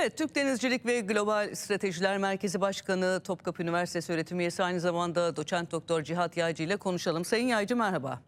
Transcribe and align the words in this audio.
Evet, 0.00 0.18
Türk 0.18 0.34
Denizcilik 0.34 0.86
ve 0.86 1.00
Global 1.00 1.54
Stratejiler 1.54 2.18
Merkezi 2.18 2.60
Başkanı, 2.60 3.20
Topkapı 3.24 3.62
Üniversitesi 3.62 4.12
öğretim 4.12 4.40
üyesi 4.40 4.62
aynı 4.62 4.80
zamanda 4.80 5.36
doçent 5.36 5.72
doktor 5.72 6.02
Cihat 6.02 6.36
Yaycı 6.36 6.62
ile 6.62 6.76
konuşalım. 6.76 7.24
Sayın 7.24 7.46
Yaycı 7.46 7.76
merhaba. 7.76 8.20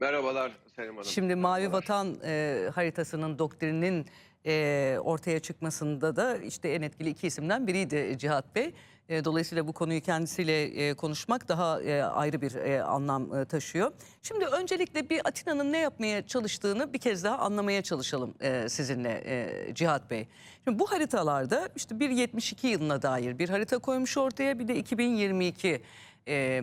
Merhabalar 0.00 0.52
Selim 0.76 0.94
Hanım. 0.94 1.04
Şimdi 1.04 1.34
Mavi 1.34 1.60
Merhabalar. 1.60 1.82
Vatan 1.82 2.16
e, 2.24 2.64
haritasının 2.74 3.38
doktrininin 3.38 4.06
e, 4.46 4.96
ortaya 5.04 5.40
çıkmasında 5.40 6.16
da 6.16 6.36
işte 6.36 6.68
en 6.68 6.82
etkili 6.82 7.08
iki 7.08 7.26
isimden 7.26 7.66
biriydi 7.66 8.18
Cihat 8.18 8.54
Bey. 8.54 8.74
E, 9.08 9.24
dolayısıyla 9.24 9.68
bu 9.68 9.72
konuyu 9.72 10.00
kendisiyle 10.00 10.62
e, 10.62 10.94
konuşmak 10.94 11.48
daha 11.48 11.82
e, 11.82 12.02
ayrı 12.02 12.40
bir 12.40 12.80
anlam 12.94 13.44
taşıyor. 13.44 13.92
Şimdi 14.22 14.44
öncelikle 14.44 15.10
bir 15.10 15.28
Atina'nın 15.28 15.72
ne 15.72 15.78
yapmaya 15.78 16.26
çalıştığını 16.26 16.92
bir 16.92 16.98
kez 16.98 17.24
daha 17.24 17.38
anlamaya 17.38 17.82
çalışalım 17.82 18.34
sizinle 18.68 19.72
Cihat 19.74 20.10
Bey. 20.10 20.28
Şimdi 20.64 20.78
bu 20.78 20.90
haritalarda 20.90 21.68
işte 21.76 22.00
bir 22.00 22.10
72 22.10 22.66
yılına 22.66 23.02
dair 23.02 23.38
bir 23.38 23.48
harita 23.48 23.78
koymuş 23.78 24.18
ortaya 24.18 24.58
bir 24.58 24.68
de 24.68 24.76
2022 24.76 25.82
e, 26.28 26.62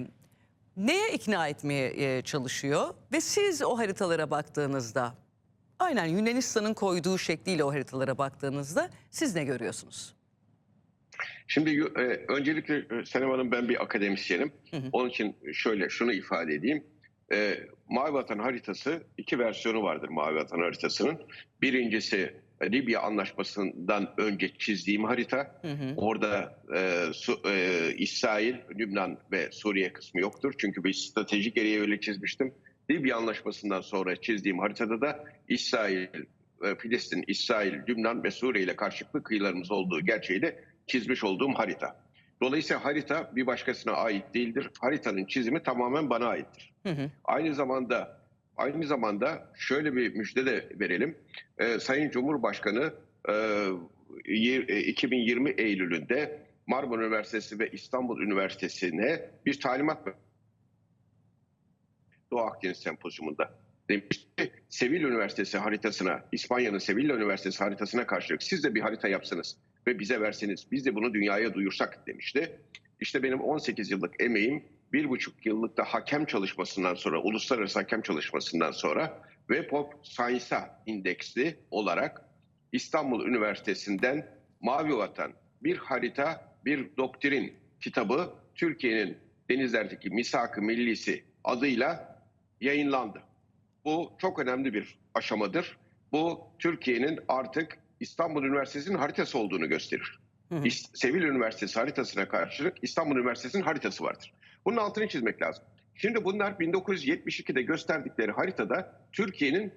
neye 0.77 1.13
ikna 1.13 1.47
etmeye 1.47 2.21
çalışıyor 2.21 2.94
ve 3.11 3.21
siz 3.21 3.61
o 3.61 3.77
haritalara 3.77 4.31
baktığınızda 4.31 5.13
aynen 5.80 6.05
Yunanistan'ın 6.05 6.73
koyduğu 6.73 7.17
şekliyle 7.17 7.63
o 7.63 7.71
haritalara 7.71 8.17
baktığınızda 8.17 8.89
siz 9.11 9.35
ne 9.35 9.44
görüyorsunuz? 9.44 10.18
Şimdi 11.47 11.83
e, 11.95 12.01
öncelikle 12.27 12.75
e, 12.77 13.05
Senem 13.05 13.29
Hanım 13.29 13.51
ben 13.51 13.69
bir 13.69 13.83
akademisyenim. 13.83 14.51
Onun 14.91 15.09
için 15.09 15.35
şöyle 15.53 15.89
şunu 15.89 16.13
ifade 16.13 16.53
edeyim. 16.53 16.83
E, 17.33 17.57
Mavi 17.89 18.13
Vatan 18.13 18.39
haritası 18.39 19.03
iki 19.17 19.39
versiyonu 19.39 19.83
vardır 19.83 20.09
Mavi 20.09 20.35
Vatan 20.35 20.59
haritasının. 20.59 21.21
Birincisi 21.61 22.33
e, 22.61 22.71
Libya 22.71 23.01
anlaşmasından 23.01 24.13
önce 24.17 24.49
çizdiğim 24.57 25.03
harita. 25.03 25.61
Orada 25.97 26.61
e, 26.75 27.13
Su- 27.13 27.41
e, 27.45 27.79
İsrail, 27.97 28.55
Lübnan 28.79 29.17
ve 29.31 29.51
Suriye 29.51 29.94
kısmı 29.94 30.22
yoktur. 30.22 30.53
Çünkü 30.57 30.83
bir 30.83 30.94
stratejik 30.94 31.55
gereği 31.55 31.81
öyle 31.81 31.99
çizmiştim. 31.99 32.53
Libya 32.91 33.17
anlaşmasından 33.17 33.81
sonra 33.81 34.16
çizdiğim 34.16 34.59
haritada 34.59 35.01
da 35.01 35.23
İsrail, 35.47 36.07
Filistin, 36.77 37.23
İsrail, 37.27 37.73
Lübnan 37.88 38.23
ve 38.23 38.31
Suriye 38.31 38.63
ile 38.63 38.75
karşılıklı 38.75 39.23
kıyılarımız 39.23 39.72
olduğu 39.72 40.01
gerçeğiyle 40.01 40.63
çizmiş 40.89 41.23
olduğum 41.23 41.53
harita. 41.55 41.95
Dolayısıyla 42.41 42.85
harita 42.85 43.31
bir 43.35 43.47
başkasına 43.47 43.93
ait 43.93 44.33
değildir. 44.33 44.69
Haritanın 44.81 45.25
çizimi 45.25 45.63
tamamen 45.63 46.09
bana 46.09 46.27
aittir. 46.27 46.73
Aynı 47.23 47.55
zamanda 47.55 48.19
aynı 48.57 48.85
zamanda 48.87 49.51
şöyle 49.55 49.95
bir 49.95 50.15
müjde 50.15 50.45
de 50.45 50.69
verelim. 50.79 51.17
Ee, 51.57 51.79
Sayın 51.79 52.09
Cumhurbaşkanı 52.09 52.93
e, 53.29 53.33
yir- 54.25 54.69
e, 54.69 54.79
2020 54.79 55.49
Eylül'ünde 55.49 56.45
Marmara 56.67 57.01
Üniversitesi 57.05 57.59
ve 57.59 57.69
İstanbul 57.71 58.21
Üniversitesi'ne 58.21 59.29
bir 59.45 59.59
talimat 59.59 60.07
Doğu 62.31 62.39
Akdeniz 62.39 62.77
Sempozyumunda 62.77 63.53
demişti. 63.89 64.51
Sevilla 64.69 65.07
Üniversitesi 65.07 65.57
haritasına, 65.57 66.25
İspanya'nın 66.31 66.77
Sevilla 66.77 67.15
Üniversitesi 67.15 67.63
haritasına 67.63 68.05
karşılık 68.07 68.43
siz 68.43 68.63
de 68.63 68.75
bir 68.75 68.81
harita 68.81 69.07
yapsanız 69.07 69.57
ve 69.88 69.99
bize 69.99 70.22
verseniz 70.22 70.72
biz 70.72 70.85
de 70.85 70.95
bunu 70.95 71.13
dünyaya 71.13 71.53
duyursak 71.53 72.08
demişti. 72.08 72.59
İşte 72.99 73.23
benim 73.23 73.41
18 73.41 73.91
yıllık 73.91 74.22
emeğim 74.22 74.63
bir 74.94 75.09
buçuk 75.09 75.45
yıllık 75.45 75.77
da 75.77 75.83
hakem 75.83 76.25
çalışmasından 76.25 76.94
sonra, 76.94 77.22
uluslararası 77.22 77.80
hakem 77.80 78.02
çalışmasından 78.02 78.72
sonra 78.72 79.22
Web 79.47 79.72
Science'a 80.03 80.83
indeksli 80.85 81.55
olarak 81.72 82.22
İstanbul 82.72 83.25
Üniversitesi'nden 83.25 84.30
Mavi 84.61 84.97
Vatan 84.97 85.33
bir 85.63 85.77
harita, 85.77 86.55
bir 86.66 86.97
doktrin 86.97 87.53
kitabı 87.81 88.33
Türkiye'nin 88.55 89.17
denizlerdeki 89.50 90.09
misak-ı 90.09 90.61
millisi 90.61 91.23
adıyla 91.44 92.19
yayınlandı. 92.61 93.22
Bu 93.85 94.13
çok 94.17 94.40
önemli 94.40 94.73
bir 94.73 94.97
aşamadır. 95.13 95.78
Bu 96.11 96.41
Türkiye'nin 96.59 97.19
artık 97.28 97.78
İstanbul 97.99 98.43
Üniversitesi'nin 98.43 98.97
haritası 98.97 99.37
olduğunu 99.37 99.69
gösterir. 99.69 100.19
İs- 100.51 100.97
Sevil 100.97 101.23
Üniversitesi 101.23 101.79
haritasına 101.79 102.27
karşılık 102.27 102.77
İstanbul 102.81 103.15
Üniversitesi'nin 103.15 103.63
haritası 103.63 104.03
vardır. 104.03 104.33
Bunun 104.65 104.77
altını 104.77 105.07
çizmek 105.07 105.41
lazım. 105.41 105.63
Şimdi 105.95 106.23
bunlar 106.23 106.51
1972'de 106.51 107.61
gösterdikleri 107.61 108.31
haritada 108.31 109.01
Türkiye'nin 109.11 109.73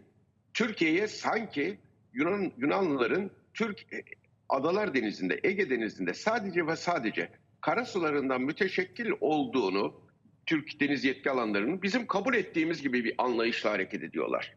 Türkiye'ye 0.55 1.09
sanki 1.09 1.79
Yunan 2.13 2.53
Yunanlıların 2.57 3.31
Türk 3.55 3.93
e, 3.93 4.03
Adalar 4.49 4.95
Denizi'nde, 4.95 5.41
Ege 5.45 5.71
Denizi'nde 5.71 6.15
sadece 6.15 6.67
ve 6.67 6.77
sadece 6.77 7.31
karasularından 7.61 8.43
müteşekkil 8.43 9.11
olduğunu 9.21 10.03
Türk 10.47 10.81
deniz 10.81 11.05
yetki 11.05 11.31
alanlarının 11.31 11.83
bizim 11.83 12.07
kabul 12.07 12.35
ettiğimiz 12.35 12.83
gibi 12.83 13.05
bir 13.05 13.15
anlayışla 13.19 13.71
hareket 13.71 14.03
ediyorlar. 14.03 14.55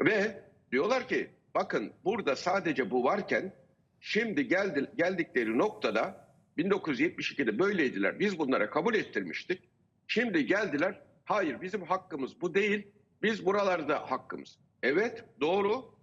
Ve 0.00 0.42
diyorlar 0.72 1.08
ki 1.08 1.30
bakın 1.58 1.92
burada 2.04 2.36
sadece 2.36 2.90
bu 2.90 3.04
varken 3.04 3.52
şimdi 4.00 4.48
geldi, 4.48 4.90
geldikleri 4.96 5.58
noktada 5.58 6.28
1972'de 6.58 7.58
böyleydiler. 7.58 8.20
Biz 8.20 8.38
bunlara 8.38 8.70
kabul 8.70 8.94
ettirmiştik. 8.94 9.62
Şimdi 10.06 10.46
geldiler. 10.46 11.00
Hayır 11.24 11.60
bizim 11.60 11.82
hakkımız 11.82 12.40
bu 12.40 12.54
değil. 12.54 12.86
Biz 13.22 13.46
buralarda 13.46 14.10
hakkımız. 14.10 14.58
Evet 14.82 15.24
doğru. 15.40 15.94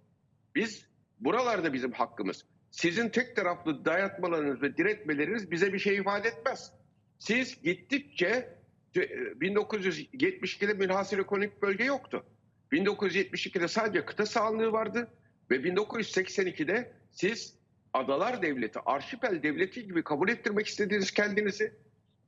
Biz 0.54 0.86
buralarda 1.20 1.72
bizim 1.72 1.92
hakkımız. 1.92 2.44
Sizin 2.70 3.08
tek 3.08 3.36
taraflı 3.36 3.84
dayatmalarınız 3.84 4.62
ve 4.62 4.76
diretmeleriniz 4.76 5.50
bize 5.50 5.72
bir 5.72 5.78
şey 5.78 5.96
ifade 5.96 6.28
etmez. 6.28 6.72
Siz 7.18 7.62
gittikçe 7.62 8.58
e, 8.96 9.00
1972'de 9.00 10.74
münhasır 10.74 11.18
ekonomik 11.18 11.62
bölge 11.62 11.84
yoktu. 11.84 12.26
1972'de 12.72 13.68
sadece 13.68 14.04
kıta 14.04 14.26
sahanlığı 14.26 14.72
vardı 14.72 15.08
ve 15.50 15.56
1982'de 15.56 16.92
siz 17.10 17.54
adalar 17.92 18.42
devleti, 18.42 18.78
arşipel 18.86 19.42
devleti 19.42 19.86
gibi 19.86 20.02
kabul 20.04 20.28
ettirmek 20.28 20.66
istediğiniz 20.66 21.10
kendinizi 21.10 21.72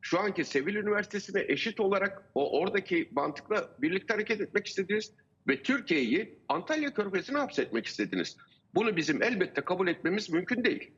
şu 0.01 0.21
anki 0.21 0.45
Sevil 0.45 0.75
Üniversitesi'ne 0.75 1.45
eşit 1.49 1.81
olarak 1.81 2.31
o 2.35 2.61
oradaki 2.61 3.09
mantıkla 3.13 3.71
birlikte 3.79 4.15
hareket 4.15 4.41
etmek 4.41 4.67
istediniz 4.67 5.13
ve 5.49 5.63
Türkiye'yi 5.63 6.39
Antalya 6.49 6.95
Körfezi'ne 6.95 7.39
hapsetmek 7.39 7.87
istediniz. 7.87 8.37
Bunu 8.75 8.97
bizim 8.97 9.23
elbette 9.23 9.61
kabul 9.61 9.89
etmemiz 9.89 10.31
mümkün 10.31 10.65
değil. 10.65 10.91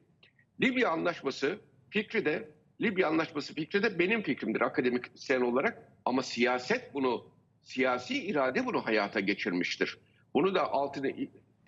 Libya 0.60 0.91
Anlaşması 0.91 1.58
fikri 1.91 2.25
de 2.25 2.48
Libya 2.81 3.08
Anlaşması 3.08 3.54
fikri 3.54 3.82
de 3.82 3.98
benim 3.98 4.22
fikrimdir 4.22 4.60
akademisyen 4.60 5.41
olarak 5.41 5.78
ama 6.04 6.22
siyaset 6.22 6.94
bunu 6.94 7.26
siyasi 7.62 8.25
irade 8.25 8.66
bunu 8.66 8.87
hayata 8.87 9.20
geçirmiştir. 9.20 9.98
Bunu 10.34 10.54
da 10.54 10.72
altını 10.72 11.10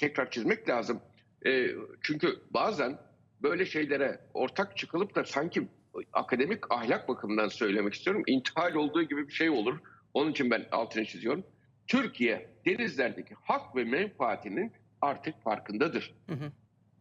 tekrar 0.03 0.31
çizmek 0.31 0.69
lazım. 0.69 1.01
Ee, 1.47 1.67
çünkü 2.03 2.41
bazen 2.51 2.99
böyle 3.43 3.67
şeylere 3.67 4.21
ortak 4.35 4.77
çıkılıp 4.77 5.15
da 5.15 5.25
sanki 5.25 5.69
akademik 6.13 6.73
ahlak 6.73 7.09
bakımından 7.09 7.49
söylemek 7.49 7.95
istiyorum. 7.95 8.23
İntihal 8.27 8.75
olduğu 8.75 9.03
gibi 9.03 9.29
bir 9.29 9.33
şey 9.33 9.51
olur. 9.51 9.79
Onun 10.15 10.31
için 10.31 10.51
ben 10.51 10.67
altını 10.73 11.05
çiziyorum. 11.05 11.45
Türkiye 11.87 12.49
denizlerdeki 12.67 13.35
hak 13.43 13.77
ve 13.77 13.85
menfaatinin 13.85 14.73
artık 15.01 15.43
farkındadır. 15.43 16.15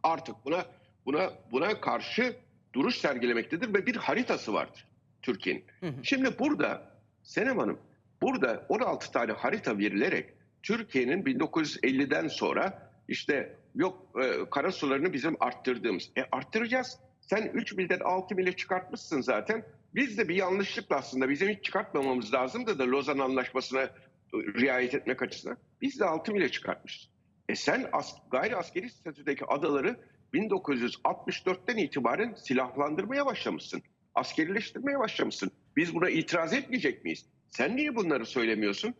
Artık 0.03 0.35
buna 0.45 0.65
buna 1.05 1.33
buna 1.51 1.81
karşı 1.81 2.35
duruş 2.73 2.95
sergilemektedir 2.97 3.73
ve 3.73 3.85
bir 3.85 3.95
haritası 3.95 4.53
vardır 4.53 4.87
Türkiye'nin. 5.21 5.63
Şimdi 6.03 6.39
burada 6.39 6.91
Senem 7.23 7.57
Hanım 7.57 7.79
burada 8.21 8.65
16 8.69 9.11
tane 9.11 9.31
harita 9.31 9.77
verilerek 9.77 10.29
Türkiye'nin 10.63 11.23
1950'den 11.23 12.27
sonra 12.27 12.90
işte 13.11 13.55
yok 13.75 14.07
e, 14.23 14.49
karasularını 14.49 15.13
bizim 15.13 15.35
arttırdığımız. 15.39 16.11
E 16.17 16.21
arttıracağız. 16.31 16.99
Sen 17.21 17.51
3 17.53 17.73
milden 17.73 17.99
6 17.99 18.35
mile 18.35 18.55
çıkartmışsın 18.55 19.21
zaten. 19.21 19.63
Biz 19.95 20.17
de 20.17 20.29
bir 20.29 20.35
yanlışlıkla 20.35 20.95
aslında 20.95 21.29
bizim 21.29 21.49
hiç 21.49 21.63
çıkartmamamız 21.63 22.33
lazımdı 22.33 22.79
da 22.79 22.83
Lozan 22.83 23.19
Anlaşması'na 23.19 23.81
e, 23.81 23.91
riayet 24.33 24.93
etmek 24.93 25.21
açısından. 25.21 25.57
Biz 25.81 25.99
de 25.99 26.05
6 26.05 26.31
mile 26.31 26.51
çıkartmışız. 26.51 27.09
E 27.49 27.55
sen 27.55 27.89
as, 27.93 28.15
gayri 28.31 28.55
askeri 28.55 28.89
statüdeki 28.89 29.45
adaları 29.45 29.99
1964'ten 30.33 31.77
itibaren 31.77 32.33
silahlandırmaya 32.33 33.25
başlamışsın. 33.25 33.81
Askerileştirmeye 34.15 34.99
başlamışsın. 34.99 35.51
Biz 35.75 35.95
buna 35.95 36.09
itiraz 36.09 36.53
etmeyecek 36.53 37.03
miyiz? 37.03 37.25
Sen 37.49 37.75
niye 37.75 37.95
bunları 37.95 38.25
söylemiyorsun? 38.25 38.93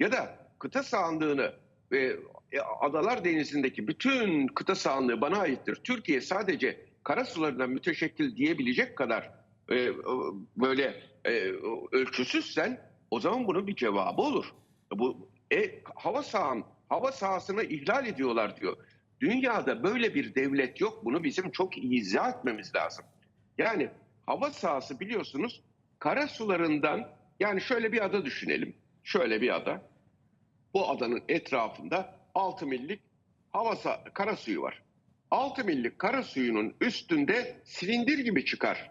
Ya 0.00 0.12
da 0.12 0.48
kıta 0.58 0.82
sahanlığını 0.82 1.54
ve 1.92 2.16
e, 2.52 2.60
Adalar 2.80 3.24
Denizi'ndeki 3.24 3.88
bütün 3.88 4.46
kıta 4.46 4.74
sahanlığı 4.74 5.20
bana 5.20 5.38
aittir. 5.38 5.74
Türkiye 5.74 6.20
sadece 6.20 6.86
karasularından 7.04 7.70
müteşekkil 7.70 8.36
diyebilecek 8.36 8.96
kadar 8.96 9.30
e, 9.70 9.92
böyle 10.56 11.02
e, 11.24 11.30
ölçüsüzsen 11.92 12.80
o 13.10 13.20
zaman 13.20 13.46
bunun 13.46 13.66
bir 13.66 13.76
cevabı 13.76 14.22
olur. 14.22 14.54
Bu 14.92 15.30
e, 15.52 15.82
hava 15.94 16.22
sahan 16.22 16.64
hava 16.88 17.12
sahasını 17.12 17.62
ihlal 17.62 18.06
ediyorlar 18.06 18.60
diyor. 18.60 18.76
Dünyada 19.20 19.82
böyle 19.82 20.14
bir 20.14 20.34
devlet 20.34 20.80
yok. 20.80 21.04
Bunu 21.04 21.24
bizim 21.24 21.50
çok 21.50 21.78
iyi 21.78 22.00
izah 22.00 22.38
etmemiz 22.38 22.74
lazım. 22.74 23.04
Yani 23.58 23.90
hava 24.26 24.50
sahası 24.50 25.00
biliyorsunuz 25.00 25.62
kara 25.98 26.28
sularından 26.28 27.10
yani 27.40 27.60
şöyle 27.60 27.92
bir 27.92 28.04
ada 28.04 28.24
düşünelim. 28.24 28.76
Şöyle 29.04 29.40
bir 29.40 29.56
ada. 29.56 29.82
Bu 30.74 30.90
adanın 30.90 31.22
etrafında 31.28 32.17
6 32.38 32.66
millik 32.66 33.00
hava 33.52 33.74
kara 34.14 34.36
suyu 34.36 34.62
var. 34.62 34.82
6 35.30 35.64
millik 35.64 35.98
kara 35.98 36.22
suyunun 36.22 36.74
üstünde 36.80 37.60
silindir 37.64 38.18
gibi 38.18 38.44
çıkar 38.44 38.90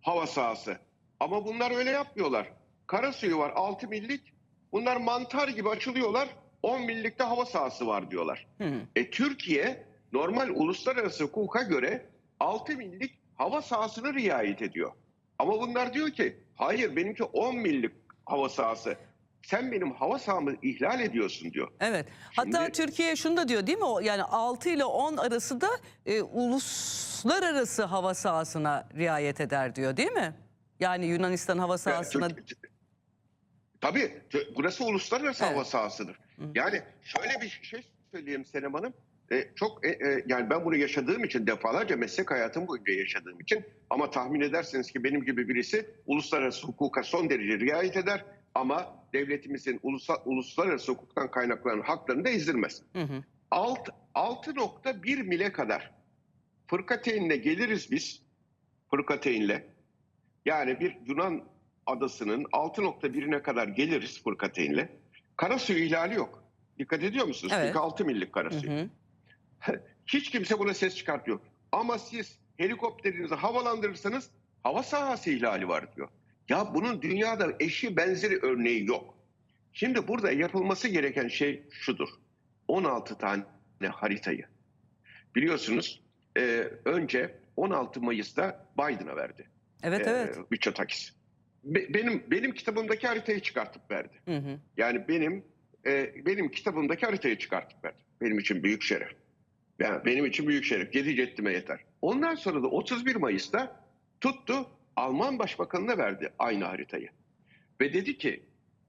hava 0.00 0.26
sahası. 0.26 0.78
Ama 1.20 1.44
bunlar 1.46 1.70
öyle 1.70 1.90
yapmıyorlar. 1.90 2.52
Kara 2.86 3.12
suyu 3.12 3.38
var 3.38 3.52
6 3.54 3.88
millik. 3.88 4.32
Bunlar 4.72 4.96
mantar 4.96 5.48
gibi 5.48 5.68
açılıyorlar. 5.68 6.28
10 6.62 6.82
millikte 6.82 7.24
hava 7.24 7.44
sahası 7.44 7.86
var 7.86 8.10
diyorlar. 8.10 8.46
Hı 8.58 8.64
hı. 8.64 8.80
E 8.96 9.10
Türkiye 9.10 9.86
normal 10.12 10.48
uluslararası 10.48 11.24
hukuka 11.24 11.62
göre 11.62 12.06
6 12.40 12.76
millik 12.76 13.18
hava 13.34 13.62
sahasını 13.62 14.14
riayet 14.14 14.62
ediyor. 14.62 14.92
Ama 15.38 15.60
bunlar 15.60 15.94
diyor 15.94 16.10
ki 16.10 16.36
hayır 16.56 16.96
benimki 16.96 17.24
10 17.24 17.56
millik 17.56 17.92
hava 18.26 18.48
sahası. 18.48 18.96
Sen 19.42 19.72
benim 19.72 19.92
hava 19.92 20.18
sahamı 20.18 20.54
ihlal 20.62 21.00
ediyorsun 21.00 21.52
diyor. 21.52 21.68
Evet. 21.80 22.06
Hatta 22.36 22.58
Şimdi- 22.58 22.72
Türkiye 22.72 23.16
şunu 23.16 23.36
da 23.36 23.48
diyor 23.48 23.66
değil 23.66 23.78
mi? 23.78 23.84
O 23.84 24.00
yani 24.00 24.22
6 24.22 24.68
ile 24.68 24.84
10 24.84 25.16
arası 25.16 25.60
da 25.60 25.68
e, 26.06 26.22
uluslararası 26.22 27.84
hava 27.84 28.14
sahasına 28.14 28.88
riayet 28.96 29.40
eder 29.40 29.74
diyor 29.76 29.96
değil 29.96 30.12
mi? 30.12 30.34
Yani 30.80 31.06
Yunanistan 31.06 31.58
hava 31.58 31.78
sahasına 31.78 32.28
Türk- 32.28 32.72
Tabii 33.80 34.12
burası 34.56 34.84
uluslararası 34.84 35.44
Evet. 35.44 35.54
hava 35.54 35.64
sahasıdır. 35.64 36.18
Yani 36.54 36.82
şöyle 37.02 37.40
bir 37.40 37.60
şey 37.62 37.82
söyleyeyim 38.12 38.44
Senem 38.44 38.74
Hanım. 38.74 38.92
E, 39.32 39.48
çok 39.56 39.86
e, 39.86 39.88
e, 39.88 40.24
yani 40.26 40.50
ben 40.50 40.64
bunu 40.64 40.76
yaşadığım 40.76 41.24
için 41.24 41.46
defalarca 41.46 41.96
meslek 41.96 42.30
hayatım 42.30 42.68
boyunca 42.68 42.92
yaşadığım 42.92 43.40
için 43.40 43.64
ama 43.90 44.10
tahmin 44.10 44.40
edersiniz 44.40 44.90
ki 44.92 45.04
benim 45.04 45.24
gibi 45.24 45.48
birisi 45.48 45.90
uluslararası 46.06 46.66
hukuka 46.66 47.02
son 47.02 47.30
derece 47.30 47.58
riayet 47.58 47.96
eder 47.96 48.24
ama 48.54 49.01
devletimizin 49.12 49.78
ulusa- 49.82 50.22
uluslararası 50.24 50.92
hukuktan 50.92 51.30
kaynaklanan 51.30 51.80
haklarını 51.82 52.24
da 52.24 52.28
ezdirmez. 52.28 52.82
Hı 52.92 53.02
hı. 53.02 53.22
Alt, 53.50 53.88
6.1 54.14 55.22
mile 55.22 55.52
kadar 55.52 55.90
fırkateynle 56.66 57.36
geliriz 57.36 57.90
biz. 57.90 58.22
Fırkateynle. 58.90 59.66
Yani 60.46 60.80
bir 60.80 60.96
Yunan 61.06 61.42
adasının 61.86 62.44
6.1'ine 62.44 63.42
kadar 63.42 63.68
geliriz 63.68 64.22
fırkateynle. 64.24 64.88
Kara 65.36 65.58
suyu 65.58 65.78
ihlali 65.84 66.14
yok. 66.14 66.44
Dikkat 66.78 67.02
ediyor 67.02 67.26
musunuz? 67.26 67.52
Evet. 67.56 67.66
Çünkü 67.66 67.78
6 67.78 68.04
millik 68.04 68.32
kara 68.32 68.50
Hı 68.50 68.60
suyu. 68.60 68.72
hı. 68.72 68.88
Hiç 70.06 70.30
kimse 70.30 70.58
buna 70.58 70.74
ses 70.74 70.96
çıkartmıyor. 70.96 71.40
Ama 71.72 71.98
siz 71.98 72.38
helikopterinizi 72.56 73.34
havalandırırsanız 73.34 74.30
hava 74.62 74.82
sahası 74.82 75.30
ihlali 75.30 75.68
var 75.68 75.96
diyor. 75.96 76.08
Ya 76.52 76.74
bunun 76.74 77.02
dünyada 77.02 77.52
eşi 77.60 77.96
benzeri 77.96 78.38
örneği 78.42 78.86
yok. 78.86 79.14
Şimdi 79.72 80.08
burada 80.08 80.32
yapılması 80.32 80.88
gereken 80.88 81.28
şey 81.28 81.62
şudur. 81.70 82.08
16 82.68 83.18
tane 83.18 83.44
haritayı. 83.90 84.46
Biliyorsunuz 85.34 86.02
e, 86.36 86.40
önce 86.84 87.38
16 87.56 88.00
Mayıs'ta 88.00 88.66
Biden'a 88.78 89.16
verdi. 89.16 89.48
Evet 89.82 90.06
e, 90.06 90.10
evet. 90.10 90.50
Mitsotakis. 90.50 91.12
Be- 91.64 91.94
benim 91.94 92.22
benim 92.30 92.54
kitabımdaki 92.54 93.06
haritayı 93.06 93.40
çıkartıp 93.40 93.90
verdi. 93.90 94.20
Hı 94.24 94.36
hı. 94.36 94.58
Yani 94.76 95.08
benim 95.08 95.44
e, 95.86 96.26
benim 96.26 96.50
kitabımdaki 96.50 97.06
haritayı 97.06 97.38
çıkartıp 97.38 97.84
verdi. 97.84 98.02
Benim 98.20 98.38
için 98.38 98.62
büyük 98.62 98.82
şeref. 98.82 99.12
Yani 99.78 100.04
benim 100.04 100.26
için 100.26 100.48
büyük 100.48 100.64
şeref. 100.64 100.94
Yedi 100.94 101.16
ceddime 101.16 101.52
yeter. 101.52 101.80
Ondan 102.02 102.34
sonra 102.34 102.62
da 102.62 102.66
31 102.66 103.16
Mayıs'ta 103.16 103.86
tuttu 104.20 104.66
Alman 104.96 105.38
Başbakanı'na 105.38 105.98
verdi 105.98 106.32
aynı 106.38 106.64
haritayı. 106.64 107.08
Ve 107.80 107.92
dedi 107.92 108.18
ki 108.18 108.42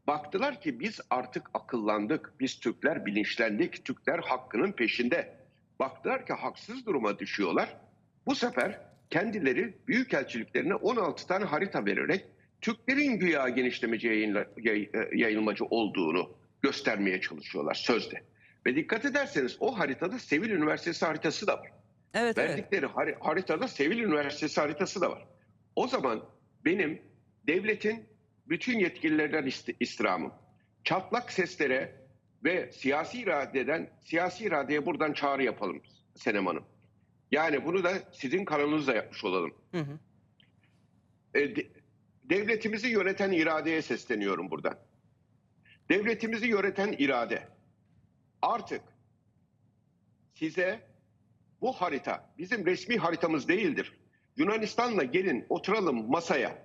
baktılar 0.07 0.61
ki 0.61 0.79
biz 0.79 0.99
artık 1.09 1.49
akıllandık. 1.53 2.33
Biz 2.39 2.59
Türkler 2.59 3.05
bilinçlendik. 3.05 3.85
Türkler 3.85 4.19
hakkının 4.19 4.71
peşinde. 4.71 5.37
Baktılar 5.79 6.25
ki 6.25 6.33
haksız 6.33 6.85
duruma 6.85 7.19
düşüyorlar. 7.19 7.77
Bu 8.25 8.35
sefer 8.35 8.79
kendileri 9.09 9.73
büyükelçiliklerine 9.87 10.75
16 10.75 11.27
tane 11.27 11.45
harita 11.45 11.85
vererek 11.85 12.25
Türklerin 12.61 13.19
güya 13.19 13.49
genişlemeci 13.49 14.09
e, 14.09 15.17
yayılmacı 15.17 15.65
olduğunu 15.65 16.29
göstermeye 16.61 17.21
çalışıyorlar 17.21 17.73
sözde. 17.73 18.21
Ve 18.65 18.75
dikkat 18.75 19.05
ederseniz 19.05 19.57
o 19.59 19.79
haritada 19.79 20.19
Sevil 20.19 20.49
Üniversitesi 20.49 21.05
haritası 21.05 21.47
da 21.47 21.53
var. 21.59 21.71
Evet 22.13 22.37
evet. 22.37 22.49
Verdikleri 22.49 22.85
hari- 22.85 23.17
haritada 23.19 23.67
Sevil 23.67 23.99
Üniversitesi 23.99 24.61
haritası 24.61 25.01
da 25.01 25.11
var. 25.11 25.25
O 25.75 25.87
zaman 25.87 26.25
benim 26.65 27.01
devletin 27.47 28.05
bütün 28.47 28.79
yetkililerden 28.79 29.43
ist- 29.43 29.75
istirhamım. 29.79 30.33
Çatlak 30.83 31.31
seslere 31.31 31.95
ve 32.43 32.71
siyasi 32.71 33.19
iradeden, 33.21 33.89
siyasi 34.01 34.43
iradeye 34.43 34.85
buradan 34.85 35.13
çağrı 35.13 35.43
yapalım 35.43 35.81
Senem 36.15 36.45
Hanım. 36.47 36.63
Yani 37.31 37.65
bunu 37.65 37.83
da 37.83 37.93
sizin 38.13 38.45
kanalınızla 38.45 38.93
yapmış 38.93 39.23
olalım. 39.23 39.53
Hı 39.71 39.77
hı. 39.79 39.99
E, 41.33 41.55
de- 41.55 41.67
devletimizi 42.23 42.87
yöneten 42.87 43.31
iradeye 43.31 43.81
sesleniyorum 43.81 44.51
buradan. 44.51 44.77
Devletimizi 45.89 46.47
yöneten 46.47 46.91
irade 46.97 47.47
artık 48.41 48.81
size 50.33 50.79
bu 51.61 51.73
harita 51.73 52.33
bizim 52.37 52.65
resmi 52.65 52.97
haritamız 52.97 53.47
değildir. 53.47 53.93
Yunanistan'la 54.37 55.03
gelin 55.03 55.45
oturalım 55.49 56.11
masaya 56.11 56.57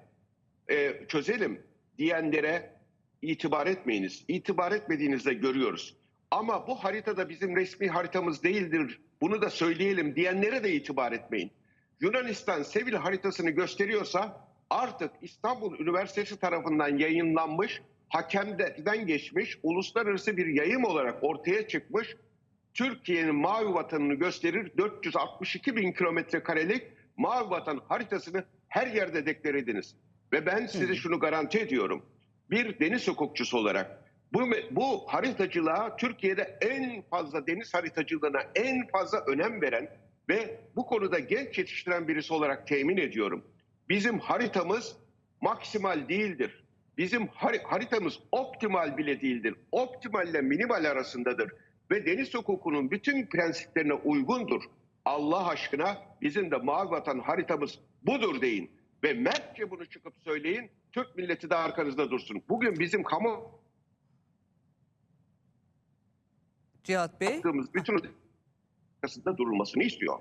e, 0.71 1.07
çözelim 1.09 1.63
diyenlere 1.99 2.73
itibar 3.23 3.67
etmeyiniz. 3.67 4.25
İtibar 4.29 4.73
etmediğinizde 4.73 5.35
görüyoruz. 5.35 5.97
Ama 6.31 6.67
bu 6.67 6.75
haritada 6.75 7.29
bizim 7.29 7.57
resmi 7.57 7.89
haritamız 7.89 8.43
değildir. 8.43 9.01
Bunu 9.21 9.43
da 9.43 9.51
söyleyelim 9.51 10.17
diyenlere 10.17 10.65
de 10.65 10.73
itibar 10.73 11.13
etmeyin. 11.13 11.51
Yunanistan 12.01 12.63
Sevil 12.63 12.93
haritasını 12.93 13.51
gösteriyorsa 13.51 14.49
artık 14.71 15.11
İstanbul 15.23 15.79
Üniversitesi 15.79 16.41
tarafından 16.41 16.99
yayınlanmış, 16.99 17.83
hakemden 18.09 19.07
geçmiş, 19.07 19.59
uluslararası 19.63 20.37
bir 20.37 20.47
yayım 20.47 20.85
olarak 20.85 21.25
ortaya 21.25 21.69
çıkmış 21.69 22.17
Türkiye'nin 22.75 23.35
mavi 23.35 23.75
vatanını 23.75 24.15
gösterir 24.15 24.73
462 24.79 25.77
bin 25.77 25.93
kilometre 25.93 26.43
karelik 26.43 26.83
mavi 27.19 27.51
vatan 27.51 27.81
haritasını 27.89 28.45
her 28.69 28.87
yerde 28.87 29.27
deklar 29.27 29.55
ediniz. 29.55 29.95
Ve 30.33 30.47
ben 30.47 30.67
size 30.67 30.95
şunu 30.95 31.19
garanti 31.21 31.59
ediyorum. 31.59 32.07
Bir 32.51 32.81
deniz 32.81 33.09
hukukçusu 33.09 33.59
olarak 33.59 34.05
bu, 34.33 34.41
bu 34.71 35.05
haritacılığa 35.07 35.97
Türkiye'de 35.97 36.59
en 36.61 37.03
fazla 37.03 37.47
deniz 37.47 37.75
haritacılığına 37.75 38.39
en 38.55 38.87
fazla 38.87 39.25
önem 39.27 39.63
veren 39.63 39.89
ve 40.29 40.61
bu 40.77 40.87
konuda 40.87 41.19
genç 41.19 41.59
yetiştiren 41.59 42.09
birisi 42.09 42.33
olarak 42.35 42.67
temin 42.67 42.97
ediyorum. 42.97 43.45
Bizim 43.89 44.19
haritamız 44.19 44.97
maksimal 45.41 46.09
değildir. 46.09 46.65
Bizim 46.99 47.27
hari- 47.27 47.63
haritamız 47.63 48.19
optimal 48.33 48.97
bile 48.97 49.21
değildir. 49.21 49.55
Optimal 49.73 50.29
ile 50.29 50.41
minimal 50.41 50.85
arasındadır. 50.85 51.51
Ve 51.91 52.07
deniz 52.07 52.35
hukukunun 52.35 52.91
bütün 52.91 53.27
prensiplerine 53.27 53.95
uygundur. 53.95 54.63
Allah 55.05 55.49
aşkına 55.49 55.99
bizim 56.23 56.51
de 56.51 56.57
mavi 56.57 56.91
vatan 56.91 57.19
haritamız 57.19 57.79
budur 58.03 58.41
deyin. 58.41 58.71
Ve 59.05 59.13
mertçe 59.13 59.71
bunu 59.71 59.87
çıkıp 59.87 60.15
söyleyin. 60.25 60.71
Türk 60.93 61.17
milleti 61.17 61.51
de 61.51 61.55
arkanızda 61.55 62.11
dursun. 62.11 62.43
Bugün 62.49 62.79
bizim 62.79 63.03
kamu 63.03 63.61
Cihat 66.85 67.21
Bey. 67.21 67.35
yaptığımız 67.35 67.75
bütün 67.75 68.01
arkasında 69.03 69.39
durulmasını 69.39 69.83
istiyor. 69.83 70.19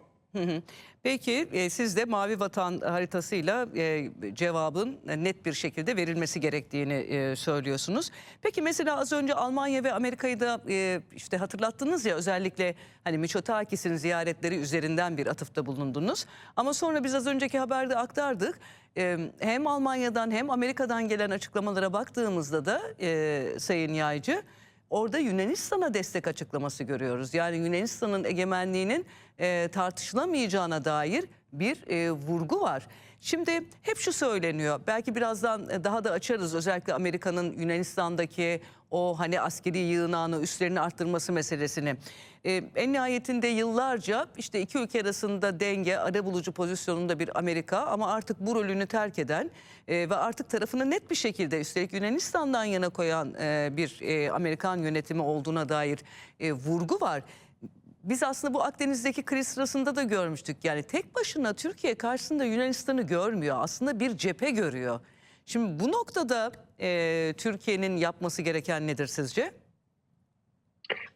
Peki 1.03 1.47
e, 1.51 1.69
siz 1.69 1.97
de 1.97 2.05
Mavi 2.05 2.39
Vatan 2.39 2.81
haritasıyla 2.81 3.67
e, 3.75 4.11
cevabın 4.33 4.99
net 5.05 5.45
bir 5.45 5.53
şekilde 5.53 5.95
verilmesi 5.95 6.39
gerektiğini 6.39 6.93
e, 6.93 7.35
söylüyorsunuz. 7.35 8.11
Peki 8.41 8.61
mesela 8.61 8.99
az 8.99 9.13
önce 9.13 9.33
Almanya 9.33 9.83
ve 9.83 9.93
Amerika'yı 9.93 10.39
da 10.39 10.61
e, 10.69 11.01
işte 11.15 11.37
hatırlattınız 11.37 12.05
ya 12.05 12.15
özellikle 12.15 12.75
hani 13.03 13.17
Miçotakis'in 13.17 13.95
ziyaretleri 13.95 14.55
üzerinden 14.55 15.17
bir 15.17 15.27
atıfta 15.27 15.65
bulundunuz. 15.65 16.25
Ama 16.55 16.73
sonra 16.73 17.03
biz 17.03 17.15
az 17.15 17.27
önceki 17.27 17.59
haberde 17.59 17.97
aktardık. 17.97 18.59
Hem 19.39 19.67
Almanya'dan 19.67 20.31
hem 20.31 20.49
Amerika'dan 20.49 21.07
gelen 21.07 21.29
açıklamalara 21.29 21.93
baktığımızda 21.93 22.65
da 22.65 22.81
e, 23.01 23.59
Sayın 23.59 23.93
Yaycı 23.93 24.43
orada 24.89 25.19
Yunanistan'a 25.19 25.93
destek 25.93 26.27
açıklaması 26.27 26.83
görüyoruz. 26.83 27.33
Yani 27.33 27.57
Yunanistan'ın 27.57 28.23
egemenliğinin 28.23 29.05
e, 29.39 29.69
tartışılamayacağına 29.71 30.85
dair 30.85 31.25
bir 31.53 31.87
e, 31.87 32.11
vurgu 32.11 32.61
var. 32.61 32.87
Şimdi 33.21 33.51
hep 33.81 33.97
şu 33.97 34.13
söyleniyor. 34.13 34.79
Belki 34.87 35.15
birazdan 35.15 35.69
e, 35.69 35.83
daha 35.83 36.03
da 36.03 36.11
açarız. 36.11 36.55
Özellikle 36.55 36.93
Amerika'nın 36.93 37.53
Yunanistan'daki 37.53 38.61
o 38.91 39.19
hani 39.19 39.41
askeri 39.41 39.77
yığınağını 39.77 40.41
üstlerini 40.41 40.79
arttırması 40.79 41.33
meselesini. 41.33 41.95
E, 42.45 42.63
en 42.75 42.93
nihayetinde 42.93 43.47
yıllarca 43.47 44.27
işte 44.37 44.61
iki 44.61 44.77
ülke 44.77 45.01
arasında 45.01 45.59
denge, 45.59 45.97
arabulucu 45.97 46.51
pozisyonunda 46.51 47.19
bir 47.19 47.39
Amerika 47.39 47.77
ama 47.77 48.13
artık 48.13 48.39
bu 48.39 48.55
rolünü 48.55 48.87
terk 48.87 49.19
eden 49.19 49.51
e, 49.87 50.09
ve 50.09 50.15
artık 50.15 50.49
tarafını 50.49 50.89
net 50.89 51.11
bir 51.11 51.15
şekilde 51.15 51.61
üstelik 51.61 51.93
Yunanistan'dan 51.93 52.63
yana 52.63 52.89
koyan 52.89 53.33
e, 53.33 53.69
bir 53.77 53.99
e, 54.01 54.31
Amerikan 54.31 54.77
yönetimi 54.77 55.21
olduğuna 55.21 55.69
dair 55.69 55.99
e, 56.39 56.51
vurgu 56.51 57.01
var. 57.01 57.23
Biz 58.03 58.23
aslında 58.23 58.53
bu 58.53 58.63
Akdeniz'deki 58.63 59.23
kriz 59.23 59.47
sırasında 59.47 59.95
da 59.95 60.03
görmüştük. 60.03 60.57
Yani 60.63 60.83
tek 60.83 61.15
başına 61.15 61.53
Türkiye 61.53 61.95
karşısında 61.95 62.45
Yunanistan'ı 62.45 63.01
görmüyor. 63.01 63.57
Aslında 63.59 63.99
bir 63.99 64.17
cephe 64.17 64.49
görüyor. 64.49 64.99
Şimdi 65.47 65.83
bu 65.83 65.91
noktada 65.91 66.51
e, 66.81 67.33
Türkiye'nin 67.37 67.97
yapması 67.97 68.41
gereken 68.41 68.87
nedir 68.87 69.07
sizce? 69.07 69.51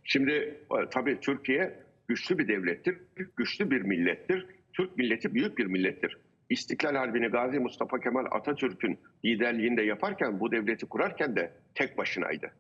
Şimdi 0.03 0.31
e, 0.31 0.89
tabii 0.91 1.19
Türkiye 1.19 1.79
güçlü 2.07 2.37
bir 2.37 2.47
devlettir, 2.47 2.97
güçlü 3.37 3.71
bir 3.71 3.81
millettir. 3.81 4.45
Türk 4.73 4.97
milleti 4.97 5.33
büyük 5.33 5.57
bir 5.57 5.65
millettir. 5.65 6.17
İstiklal 6.49 6.95
Harbi'ni 6.95 7.27
Gazi 7.27 7.59
Mustafa 7.59 7.99
Kemal 7.99 8.25
Atatürk'ün 8.31 8.99
liderliğinde 9.25 9.81
yaparken 9.81 10.39
bu 10.39 10.51
devleti 10.51 10.85
kurarken 10.85 11.35
de 11.35 11.51
tek 11.75 11.97
başınaydı. 11.97 12.51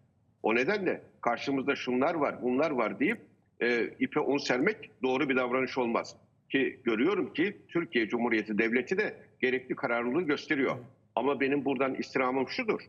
O 0.43 0.55
nedenle 0.55 1.01
karşımızda 1.21 1.75
şunlar 1.75 2.15
var, 2.15 2.41
bunlar 2.41 2.71
var 2.71 2.99
deyip 2.99 3.21
e, 3.61 3.89
ipe 3.99 4.19
un 4.19 4.37
sermek 4.37 4.91
doğru 5.03 5.29
bir 5.29 5.35
davranış 5.35 5.77
olmaz. 5.77 6.15
Ki 6.49 6.79
görüyorum 6.83 7.33
ki 7.33 7.57
Türkiye 7.67 8.07
Cumhuriyeti 8.07 8.57
Devleti 8.57 8.97
de 8.97 9.15
gerekli 9.41 9.75
kararlılığı 9.75 10.21
gösteriyor. 10.21 10.77
Ama 11.15 11.39
benim 11.39 11.65
buradan 11.65 11.95
istirhamım 11.95 12.49
şudur. 12.49 12.81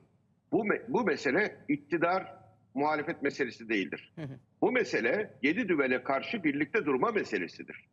Bu, 0.53 0.65
bu 0.89 1.05
mesele 1.05 1.57
iktidar 1.69 2.35
muhalefet 2.75 3.23
meselesi 3.23 3.69
değildir. 3.69 4.13
Bu 4.61 4.73
mesele 4.73 5.31
yedi 5.43 5.69
düvele 5.69 6.03
karşı 6.03 6.45
birlikte 6.45 6.85
durma 6.85 7.11
meselesidir. 7.11 7.85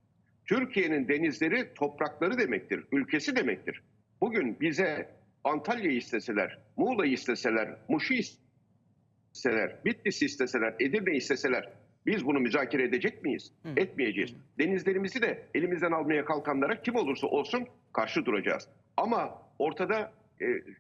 Türkiye'nin 0.46 1.08
denizleri 1.08 1.74
toprakları 1.74 2.38
demektir, 2.38 2.84
ülkesi 2.92 3.36
demektir. 3.36 3.84
Bugün 4.22 4.60
bize 4.60 5.10
Antalya'yı 5.44 5.98
isteseler, 5.98 6.60
Muğla'yı 6.78 7.12
isteseler, 7.12 7.78
Muş'u 7.90 8.14
isteseler, 8.14 9.86
Bitlis'i 9.86 10.26
isteseler, 10.26 10.76
Edirne 10.80 11.16
isteseler 11.16 11.70
biz 12.06 12.26
bunu 12.26 12.40
müzakere 12.40 12.84
edecek 12.84 13.24
miyiz? 13.24 13.52
Etmeyeceğiz. 13.78 14.34
Denizlerimizi 14.60 15.22
de 15.22 15.46
elimizden 15.54 15.92
almaya 15.92 16.26
kalkanlara 16.26 16.82
kim 16.82 16.96
olursa 16.96 17.28
olsun 17.28 17.68
karşı 17.94 18.26
duracağız. 18.26 18.68
Ama 18.98 19.42
ortada 19.60 20.12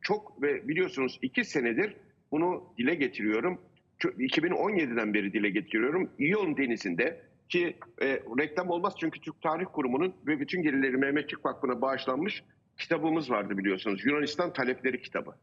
çok 0.01 0.41
ve 0.41 0.67
biliyorsunuz 0.67 1.19
iki 1.21 1.45
senedir 1.45 1.95
bunu 2.31 2.63
dile 2.77 2.95
getiriyorum. 2.95 3.61
Çö- 3.99 4.15
2017'den 4.15 5.13
beri 5.13 5.33
dile 5.33 5.49
getiriyorum. 5.49 6.09
İyon 6.19 6.57
Denizi'nde 6.57 7.21
ki 7.49 7.77
e, 8.01 8.07
reklam 8.39 8.69
olmaz 8.69 8.93
çünkü 8.99 9.21
Türk 9.21 9.41
Tarih 9.41 9.65
Kurumu'nun 9.73 10.15
ve 10.27 10.39
bütün 10.39 10.61
gelirleri 10.61 10.97
Mehmetçik 10.97 11.45
Vakfı'na 11.45 11.81
bağışlanmış 11.81 12.43
kitabımız 12.77 13.29
vardı 13.29 13.57
biliyorsunuz. 13.57 14.05
Yunanistan 14.05 14.53
Talepleri 14.53 15.01
kitabı. 15.01 15.35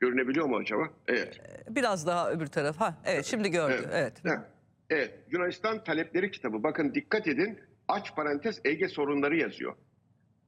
Görünebiliyor 0.00 0.46
mu 0.46 0.56
acaba? 0.56 0.90
Evet. 1.08 1.40
Biraz 1.70 2.06
daha 2.06 2.30
öbür 2.30 2.46
taraf. 2.46 2.80
Ha, 2.80 2.98
evet 3.04 3.24
şimdi 3.24 3.50
gördü. 3.50 3.74
Evet. 3.74 3.90
Evet. 3.92 4.22
Evet. 4.24 4.40
evet. 4.90 5.14
Yunanistan 5.30 5.84
Talepleri 5.84 6.30
kitabı. 6.30 6.62
Bakın 6.62 6.94
dikkat 6.94 7.28
edin. 7.28 7.58
Aç 7.88 8.14
parantez 8.16 8.60
Ege 8.64 8.88
sorunları 8.88 9.36
yazıyor. 9.36 9.74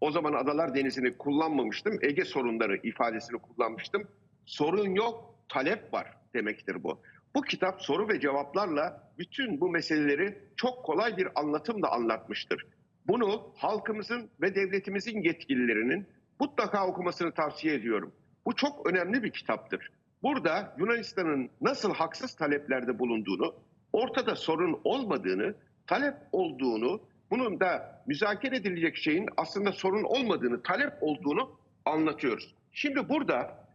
O 0.00 0.10
zaman 0.10 0.32
Adalar 0.32 0.74
Denizi'ni 0.74 1.18
kullanmamıştım. 1.18 1.98
Ege 2.02 2.24
sorunları 2.24 2.76
ifadesini 2.76 3.38
kullanmıştım. 3.38 4.08
Sorun 4.46 4.94
yok, 4.94 5.34
talep 5.48 5.94
var 5.94 6.16
demektir 6.34 6.82
bu. 6.82 7.00
Bu 7.34 7.42
kitap 7.42 7.82
soru 7.82 8.08
ve 8.08 8.20
cevaplarla 8.20 9.12
bütün 9.18 9.60
bu 9.60 9.70
meseleleri 9.70 10.38
çok 10.56 10.84
kolay 10.84 11.16
bir 11.16 11.28
anlatımla 11.40 11.90
anlatmıştır. 11.90 12.66
Bunu 13.06 13.52
halkımızın 13.56 14.30
ve 14.40 14.54
devletimizin 14.54 15.22
yetkililerinin 15.22 16.06
mutlaka 16.40 16.86
okumasını 16.86 17.32
tavsiye 17.32 17.74
ediyorum. 17.74 18.12
Bu 18.46 18.56
çok 18.56 18.90
önemli 18.90 19.22
bir 19.22 19.30
kitaptır. 19.30 19.90
Burada 20.22 20.76
Yunanistan'ın 20.78 21.50
nasıl 21.60 21.94
haksız 21.94 22.34
taleplerde 22.34 22.98
bulunduğunu, 22.98 23.54
ortada 23.92 24.36
sorun 24.36 24.80
olmadığını, 24.84 25.54
talep 25.86 26.14
olduğunu, 26.32 27.00
bunun 27.30 27.60
da 27.60 28.02
müzakere 28.06 28.56
edilecek 28.56 28.96
şeyin 28.96 29.28
aslında 29.36 29.72
sorun 29.72 30.02
olmadığını, 30.02 30.62
talep 30.62 30.92
olduğunu 31.00 31.50
anlatıyoruz. 31.84 32.54
Şimdi 32.72 33.08
burada 33.08 33.66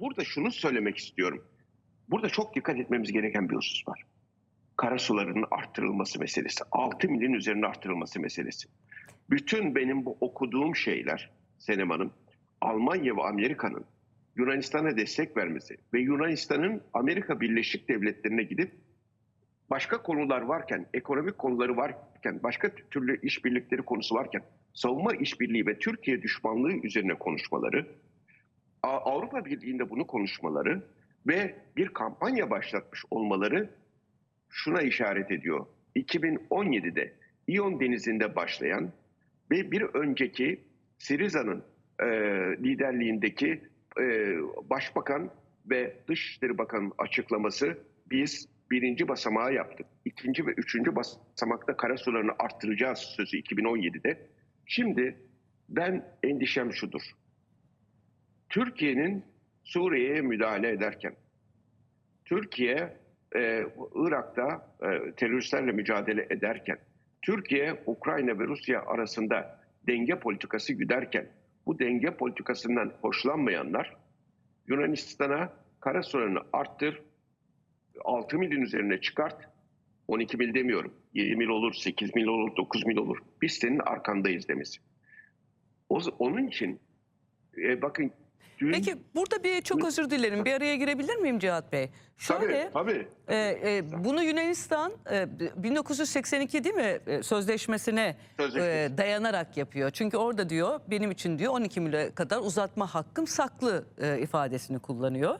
burada 0.00 0.24
şunu 0.24 0.52
söylemek 0.52 0.96
istiyorum. 0.96 1.44
Burada 2.08 2.28
çok 2.28 2.54
dikkat 2.54 2.76
etmemiz 2.76 3.12
gereken 3.12 3.48
bir 3.48 3.54
husus 3.54 3.88
var. 3.88 4.02
Karasularının 4.76 5.44
arttırılması 5.50 6.20
meselesi, 6.20 6.64
6 6.72 7.08
milin 7.08 7.32
üzerine 7.32 7.66
arttırılması 7.66 8.20
meselesi. 8.20 8.68
Bütün 9.30 9.74
benim 9.74 10.04
bu 10.04 10.16
okuduğum 10.20 10.76
şeyler 10.76 11.30
Senem 11.58 11.90
Hanım, 11.90 12.12
Almanya 12.60 13.16
ve 13.16 13.22
Amerika'nın 13.22 13.84
Yunanistan'a 14.36 14.96
destek 14.96 15.36
vermesi 15.36 15.76
ve 15.94 16.00
Yunanistan'ın 16.00 16.82
Amerika 16.94 17.40
Birleşik 17.40 17.88
Devletleri'ne 17.88 18.42
gidip 18.42 18.72
başka 19.70 20.02
konular 20.02 20.42
varken, 20.42 20.86
ekonomik 20.94 21.38
konuları 21.38 21.76
varken, 21.76 22.42
başka 22.42 22.70
türlü 22.90 23.20
işbirlikleri 23.20 23.82
konusu 23.82 24.14
varken 24.14 24.42
savunma 24.74 25.12
işbirliği 25.12 25.66
ve 25.66 25.78
Türkiye 25.78 26.22
düşmanlığı 26.22 26.72
üzerine 26.72 27.14
konuşmaları, 27.14 27.86
Avrupa 28.82 29.44
Birliği'nde 29.44 29.90
bunu 29.90 30.06
konuşmaları 30.06 30.82
ve 31.26 31.54
bir 31.76 31.88
kampanya 31.88 32.50
başlatmış 32.50 33.04
olmaları 33.10 33.70
şuna 34.48 34.82
işaret 34.82 35.30
ediyor. 35.30 35.66
2017'de 35.96 37.14
İyon 37.46 37.80
Denizi'nde 37.80 38.36
başlayan 38.36 38.92
ve 39.50 39.70
bir 39.70 39.82
önceki 39.82 40.64
Siriza'nın 40.98 41.64
e, 42.00 42.06
liderliğindeki 42.64 43.60
e, 44.00 44.34
Başbakan 44.70 45.30
ve 45.70 45.96
Dışişleri 46.08 46.58
Bakanı'nın 46.58 46.92
açıklaması 46.98 47.78
biz 48.10 48.48
birinci 48.70 49.08
basamağı 49.08 49.54
yaptık. 49.54 49.86
İkinci 50.04 50.46
ve 50.46 50.50
üçüncü 50.50 50.96
basamakta 50.96 51.76
karasularını 51.76 52.32
arttıracağız 52.38 52.98
sözü 52.98 53.36
2017'de. 53.36 54.26
Şimdi 54.66 55.16
ben 55.68 56.04
endişem 56.22 56.72
şudur. 56.72 57.02
Türkiye'nin 58.48 59.24
Suriye'ye 59.64 60.20
müdahale 60.20 60.70
ederken, 60.70 61.16
Türkiye 62.24 62.96
e, 63.36 63.64
Irak'ta 63.94 64.74
e, 64.82 65.12
teröristlerle 65.12 65.72
mücadele 65.72 66.26
ederken, 66.30 66.78
Türkiye 67.22 67.82
Ukrayna 67.86 68.38
ve 68.38 68.44
Rusya 68.44 68.82
arasında 68.82 69.60
denge 69.86 70.18
politikası 70.18 70.72
güderken, 70.72 71.28
bu 71.66 71.78
denge 71.78 72.10
politikasından 72.10 72.92
hoşlanmayanlar 73.00 73.96
Yunanistan'a 74.66 75.52
kara 75.80 76.02
sularını 76.02 76.40
arttır, 76.52 77.02
6 78.04 78.38
milin 78.38 78.60
üzerine 78.60 79.00
çıkart, 79.00 79.48
12 80.08 80.36
mil 80.36 80.54
demiyorum, 80.54 80.94
7 81.14 81.36
mil 81.36 81.48
olur, 81.48 81.74
8 81.74 82.14
mil 82.14 82.26
olur, 82.26 82.56
9 82.56 82.86
mil 82.86 82.96
olur. 82.96 83.18
Biz 83.42 83.52
senin 83.52 83.78
arkandayız 83.78 84.48
demesi. 84.48 84.78
O, 85.88 86.00
onun 86.18 86.46
için 86.46 86.80
e, 87.58 87.82
bakın 87.82 88.12
dün, 88.58 88.72
Peki 88.72 88.96
burada 89.14 89.44
bir 89.44 89.62
çok 89.62 89.84
özür 89.84 90.10
dilerim. 90.10 90.44
Bir 90.44 90.52
araya 90.52 90.76
girebilir 90.76 91.16
miyim 91.16 91.38
Cihat 91.38 91.72
Bey? 91.72 91.90
Şöyle 92.18 92.70
tabii, 92.72 92.72
tabii. 92.72 93.08
e, 93.28 93.36
e, 93.64 94.04
bunu 94.04 94.22
Yunanistan 94.22 94.92
e, 95.12 95.26
1982 95.56 96.64
değil 96.64 96.74
mi 96.74 96.98
e, 97.06 97.22
sözleşmesine 97.22 98.16
Sözleşmesi. 98.36 98.94
e, 98.94 98.98
dayanarak 98.98 99.56
yapıyor. 99.56 99.90
Çünkü 99.90 100.16
orada 100.16 100.48
diyor 100.48 100.80
benim 100.90 101.10
için 101.10 101.38
diyor 101.38 101.52
12 101.52 101.80
mile 101.80 102.14
kadar 102.14 102.38
uzatma 102.38 102.94
hakkım 102.94 103.26
saklı 103.26 103.84
e, 104.02 104.18
ifadesini 104.20 104.78
kullanıyor. 104.78 105.38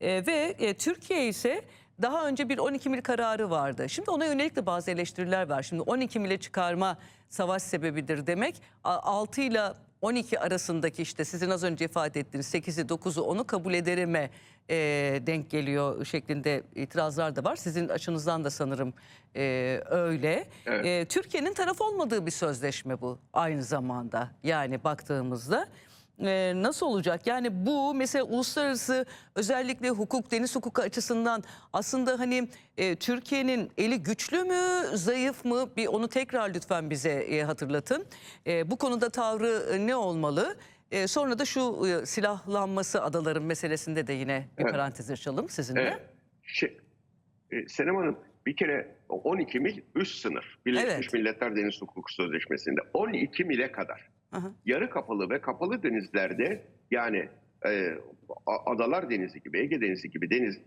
E, 0.00 0.26
ve 0.26 0.54
e, 0.58 0.74
Türkiye 0.74 1.28
ise 1.28 1.62
daha 2.02 2.26
önce 2.26 2.48
bir 2.48 2.58
12 2.58 2.88
mil 2.88 3.02
kararı 3.02 3.50
vardı. 3.50 3.88
Şimdi 3.88 4.10
ona 4.10 4.24
yönelik 4.24 4.56
de 4.56 4.66
bazı 4.66 4.90
eleştiriler 4.90 5.48
var. 5.48 5.62
Şimdi 5.62 5.82
12 5.82 6.18
mile 6.18 6.38
çıkarma 6.38 6.98
savaş 7.28 7.62
sebebidir 7.62 8.26
demek. 8.26 8.62
6 8.84 9.40
ile 9.40 9.62
12 10.00 10.40
arasındaki 10.40 11.02
işte 11.02 11.24
sizin 11.24 11.50
az 11.50 11.64
önce 11.64 11.84
ifade 11.84 12.20
ettiğiniz 12.20 12.54
8'i 12.54 12.84
9'u 12.84 13.22
onu 13.22 13.46
kabul 13.46 13.74
ederime 13.74 14.30
e, 14.70 14.76
denk 15.26 15.50
geliyor 15.50 16.04
şeklinde 16.04 16.62
itirazlar 16.74 17.36
da 17.36 17.44
var. 17.44 17.56
Sizin 17.56 17.88
açınızdan 17.88 18.44
da 18.44 18.50
sanırım 18.50 18.94
e, 19.36 19.80
öyle. 19.90 20.44
Evet. 20.66 20.86
E, 20.86 21.04
Türkiye'nin 21.04 21.54
taraf 21.54 21.80
olmadığı 21.80 22.26
bir 22.26 22.30
sözleşme 22.30 23.00
bu 23.00 23.18
aynı 23.32 23.62
zamanda. 23.62 24.30
Yani 24.42 24.84
baktığımızda 24.84 25.68
e, 26.20 26.52
nasıl 26.56 26.86
olacak? 26.86 27.26
Yani 27.26 27.66
bu 27.66 27.94
mesela 27.94 28.24
uluslararası 28.24 29.06
özellikle 29.34 29.90
hukuk, 29.90 30.30
deniz 30.30 30.56
hukuku 30.56 30.82
açısından 30.82 31.44
aslında 31.72 32.18
hani 32.18 32.48
e, 32.76 32.96
Türkiye'nin 32.96 33.70
eli 33.78 34.02
güçlü 34.02 34.44
mü, 34.44 34.96
zayıf 34.96 35.44
mı? 35.44 35.76
Bir 35.76 35.86
onu 35.86 36.08
tekrar 36.08 36.54
lütfen 36.54 36.90
bize 36.90 37.10
e, 37.10 37.42
hatırlatın. 37.42 38.06
E, 38.46 38.70
bu 38.70 38.76
konuda 38.76 39.10
tavrı 39.10 39.62
e, 39.72 39.86
ne 39.86 39.96
olmalı? 39.96 40.56
E, 40.90 41.06
sonra 41.06 41.38
da 41.38 41.44
şu 41.44 41.86
e, 41.86 42.06
silahlanması 42.06 43.02
adaların 43.02 43.42
meselesinde 43.42 44.06
de 44.06 44.12
yine 44.12 44.48
bir 44.58 44.62
Evet. 44.62 44.72
parantez 44.72 45.10
açalım 45.10 45.48
sizinle. 45.48 45.80
Evet. 45.80 46.00
Şey, 46.42 46.78
e, 47.52 47.68
Senem 47.68 47.96
Hanım 47.96 48.18
bir 48.46 48.56
kere 48.56 48.96
12 49.08 49.60
mil 49.60 49.80
üst 49.94 50.18
sınır. 50.18 50.58
Birleşmiş 50.66 50.92
Evet. 50.92 51.12
Milletler 51.12 51.56
Deniz 51.56 51.82
Hukuku 51.82 52.12
Sözleşmesi'nde 52.12 52.80
12 52.94 53.44
mile 53.44 53.72
kadar. 53.72 54.08
Aha. 54.34 54.52
Yarı 54.64 54.90
kapalı 54.90 55.30
ve 55.30 55.40
kapalı 55.40 55.82
denizlerde 55.82 56.66
yani 56.90 57.28
e, 57.66 57.98
Adalar 58.66 59.10
Denizi 59.10 59.42
gibi, 59.42 59.58
Ege 59.58 59.80
Denizi 59.80 60.10
gibi 60.10 60.30
deniz 60.30 60.60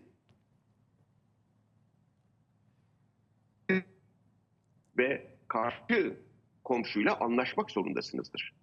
ve 4.98 5.28
karşı 5.48 6.18
komşuyla 6.64 7.20
anlaşmak 7.20 7.72
zorundasınızdır. 7.72 8.54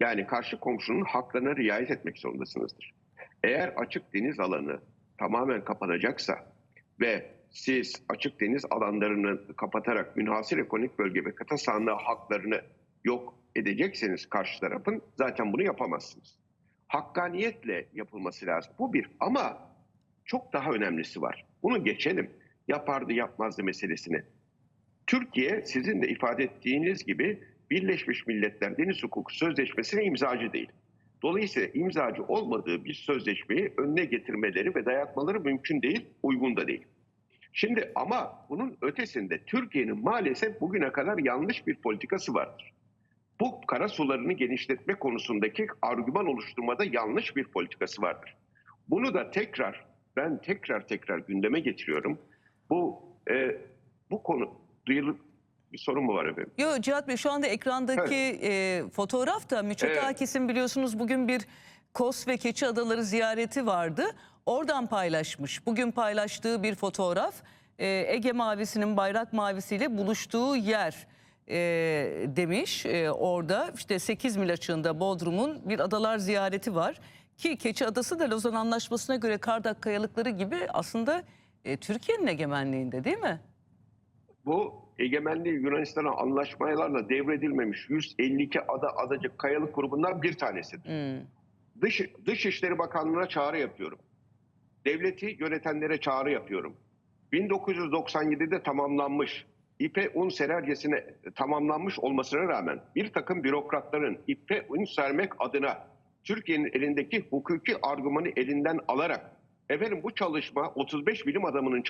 Yani 0.00 0.26
karşı 0.26 0.60
komşunun 0.60 1.04
haklarına 1.04 1.56
riayet 1.56 1.90
etmek 1.90 2.18
zorundasınızdır. 2.18 2.94
Eğer 3.44 3.68
açık 3.68 4.14
deniz 4.14 4.40
alanı 4.40 4.80
tamamen 5.18 5.64
kapanacaksa 5.64 6.52
ve 7.00 7.34
siz 7.50 8.02
açık 8.08 8.40
deniz 8.40 8.64
alanlarını 8.70 9.56
kapatarak 9.56 10.16
münhasır 10.16 10.58
ekonomik 10.58 10.98
bölge 10.98 11.24
ve 11.24 11.34
kıta 11.34 11.56
sahanlığı 11.56 11.90
haklarını 11.90 12.60
yok 13.04 13.43
edecekseniz 13.56 14.26
karşı 14.26 14.60
tarafın 14.60 15.02
zaten 15.18 15.52
bunu 15.52 15.62
yapamazsınız. 15.62 16.38
Hakkaniyetle 16.88 17.88
yapılması 17.94 18.46
lazım. 18.46 18.72
Bu 18.78 18.92
bir 18.92 19.10
ama 19.20 19.70
çok 20.24 20.52
daha 20.52 20.70
önemlisi 20.70 21.22
var. 21.22 21.46
Bunu 21.62 21.84
geçelim. 21.84 22.30
Yapardı 22.68 23.12
yapmazdı 23.12 23.64
meselesini. 23.64 24.22
Türkiye 25.06 25.62
sizin 25.64 26.02
de 26.02 26.08
ifade 26.08 26.44
ettiğiniz 26.44 27.04
gibi 27.04 27.44
Birleşmiş 27.70 28.26
Milletler 28.26 28.78
Deniz 28.78 29.02
Hukuku 29.02 29.34
Sözleşmesi'ne 29.34 30.04
imzacı 30.04 30.52
değil. 30.52 30.68
Dolayısıyla 31.22 31.68
imzacı 31.68 32.22
olmadığı 32.22 32.84
bir 32.84 32.94
sözleşmeyi 32.94 33.72
önüne 33.76 34.04
getirmeleri 34.04 34.74
ve 34.74 34.86
dayatmaları 34.86 35.40
mümkün 35.40 35.82
değil, 35.82 36.06
uygun 36.22 36.56
da 36.56 36.66
değil. 36.66 36.86
Şimdi 37.52 37.92
ama 37.94 38.46
bunun 38.48 38.76
ötesinde 38.82 39.44
Türkiye'nin 39.44 39.98
maalesef 39.98 40.60
bugüne 40.60 40.92
kadar 40.92 41.18
yanlış 41.18 41.66
bir 41.66 41.74
politikası 41.74 42.34
vardır. 42.34 42.72
Bu 43.40 43.60
kara 43.66 43.88
sularını 43.88 44.32
genişletme 44.32 44.94
konusundaki 44.94 45.66
argüman 45.82 46.26
oluşturmada 46.26 46.84
yanlış 46.84 47.36
bir 47.36 47.44
politikası 47.44 48.02
vardır. 48.02 48.36
Bunu 48.88 49.14
da 49.14 49.30
tekrar 49.30 49.84
ben 50.16 50.40
tekrar 50.40 50.86
tekrar 50.86 51.18
gündeme 51.18 51.60
getiriyorum. 51.60 52.18
Bu 52.70 53.02
e, 53.30 53.56
bu 54.10 54.22
konu 54.22 54.50
duyulur 54.86 55.16
bir 55.72 55.78
sorun 55.78 56.04
mu 56.04 56.14
var 56.14 56.26
efendim? 56.26 56.52
Yo 56.58 56.80
Cihat 56.80 57.08
Bey 57.08 57.16
şu 57.16 57.30
anda 57.30 57.46
ekrandaki 57.46 58.38
e, 58.42 58.82
fotoğraf 58.92 59.50
da 59.50 59.62
Mitsotakis'in 59.62 60.48
biliyorsunuz 60.48 60.98
bugün 60.98 61.28
bir 61.28 61.42
Kos 61.94 62.28
ve 62.28 62.36
Keçi 62.36 62.66
Adaları 62.66 63.04
ziyareti 63.04 63.66
vardı. 63.66 64.04
Oradan 64.46 64.86
paylaşmış. 64.86 65.66
Bugün 65.66 65.90
paylaştığı 65.90 66.62
bir 66.62 66.74
fotoğraf 66.74 67.34
e, 67.78 67.86
Ege 67.86 68.32
Mavisi'nin 68.32 68.96
bayrak 68.96 69.32
mavisiyle 69.32 69.98
buluştuğu 69.98 70.56
yer 70.56 71.06
e, 71.48 71.56
demiş. 72.26 72.86
E, 72.86 73.10
orada 73.10 73.70
işte 73.76 73.98
8 73.98 74.36
mil 74.36 74.52
açığında 74.52 75.00
Bodrum'un 75.00 75.68
bir 75.68 75.80
adalar 75.80 76.18
ziyareti 76.18 76.74
var. 76.74 77.00
Ki 77.36 77.56
Keçi 77.56 77.86
Adası 77.86 78.18
da 78.18 78.30
Lozan 78.30 78.54
Anlaşması'na 78.54 79.16
göre 79.16 79.38
Kardak 79.38 79.82
Kayalıkları 79.82 80.30
gibi 80.30 80.56
aslında 80.68 81.22
e, 81.64 81.76
Türkiye'nin 81.76 82.26
egemenliğinde 82.26 83.04
değil 83.04 83.18
mi? 83.18 83.40
Bu 84.46 84.74
egemenliği 84.98 85.54
Yunanistan'a 85.54 86.10
anlaşmalarla 86.16 87.08
devredilmemiş 87.08 87.86
152 87.88 88.60
ada 88.60 88.96
adacık 88.96 89.38
kayalık 89.38 89.74
grubundan 89.74 90.22
bir 90.22 90.38
tanesidir. 90.38 90.88
Hmm. 90.88 91.26
Dış, 91.82 92.02
Dışişleri 92.26 92.78
Bakanlığı'na 92.78 93.28
çağrı 93.28 93.58
yapıyorum. 93.58 93.98
Devleti 94.84 95.36
yönetenlere 95.40 96.00
çağrı 96.00 96.30
yapıyorum. 96.30 96.76
1997'de 97.32 98.62
tamamlanmış 98.62 99.46
İpe 99.78 100.10
un 100.14 100.28
serercesine 100.28 101.04
tamamlanmış 101.34 101.98
olmasına 101.98 102.48
rağmen 102.48 102.80
bir 102.96 103.12
takım 103.12 103.44
bürokratların 103.44 104.18
İpe 104.26 104.66
un 104.68 104.84
sermek 104.84 105.32
adına 105.38 105.86
Türkiye'nin 106.24 106.70
elindeki 106.72 107.24
hukuki 107.30 107.76
argümanı 107.82 108.28
elinden 108.36 108.78
alarak 108.88 109.30
efendim 109.68 110.00
bu 110.02 110.14
çalışma 110.14 110.72
35 110.74 111.26
bilim 111.26 111.44
adamının 111.44 111.84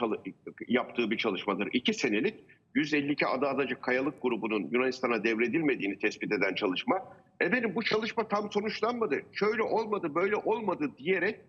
yaptığı 0.68 1.10
bir 1.10 1.18
çalışmadır. 1.18 1.68
İki 1.72 1.94
senelik 1.94 2.34
152 2.74 3.26
ada 3.26 3.48
adacık 3.48 3.82
kayalık 3.82 4.22
grubunun 4.22 4.68
Yunanistan'a 4.72 5.24
devredilmediğini 5.24 5.98
tespit 5.98 6.32
eden 6.32 6.54
çalışma. 6.54 7.02
Efendim 7.40 7.72
bu 7.74 7.82
çalışma 7.82 8.28
tam 8.28 8.52
sonuçlanmadı. 8.52 9.22
Şöyle 9.32 9.62
olmadı 9.62 10.14
böyle 10.14 10.36
olmadı 10.36 10.90
diyerek 10.98 11.40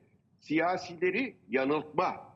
siyasileri 0.41 1.35
yanıltma, 1.49 2.35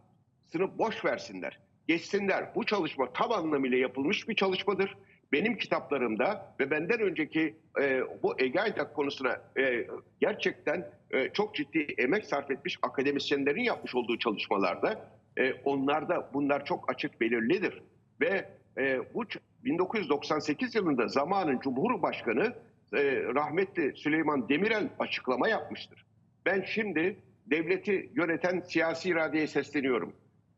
sınıf 0.51 0.77
boş 0.77 1.05
versinler, 1.05 1.59
geçsinler. 1.89 2.55
Bu 2.55 2.65
çalışma 2.65 3.13
tam 3.13 3.31
anlamıyla 3.31 3.77
yapılmış 3.77 4.29
bir 4.29 4.35
çalışmadır. 4.35 4.97
Benim 5.31 5.57
kitaplarımda 5.57 6.55
ve 6.59 6.71
benden 6.71 6.99
önceki 6.99 7.55
e, 7.81 8.01
bu 8.23 8.41
Egaydak 8.41 8.95
konusuna 8.95 9.41
e, 9.57 9.87
gerçekten 10.19 10.91
e, 11.11 11.29
çok 11.29 11.55
ciddi 11.55 11.79
emek 11.97 12.25
sarf 12.25 12.51
etmiş 12.51 12.79
akademisyenlerin 12.81 13.63
yapmış 13.63 13.95
olduğu 13.95 14.17
çalışmalarda 14.17 15.11
e, 15.37 15.53
onlarda 15.53 16.29
bunlar 16.33 16.65
çok 16.65 16.91
açık 16.91 17.21
belirlidir. 17.21 17.81
Ve 18.21 18.49
e, 18.77 18.99
bu 19.13 19.23
ç- 19.23 19.39
1998 19.63 20.75
yılında 20.75 21.07
zamanın 21.07 21.59
Cumhurbaşkanı 21.59 22.53
e, 22.93 23.23
rahmetli 23.35 23.95
Süleyman 23.95 24.49
Demirel 24.49 24.89
açıklama 24.99 25.49
yapmıştır. 25.49 26.05
Ben 26.45 26.61
şimdi 26.61 27.17
devleti 27.45 28.11
yöneten 28.15 28.59
siyasi 28.59 29.09
iradeye 29.09 29.47
sesleniyorum. 29.47 30.13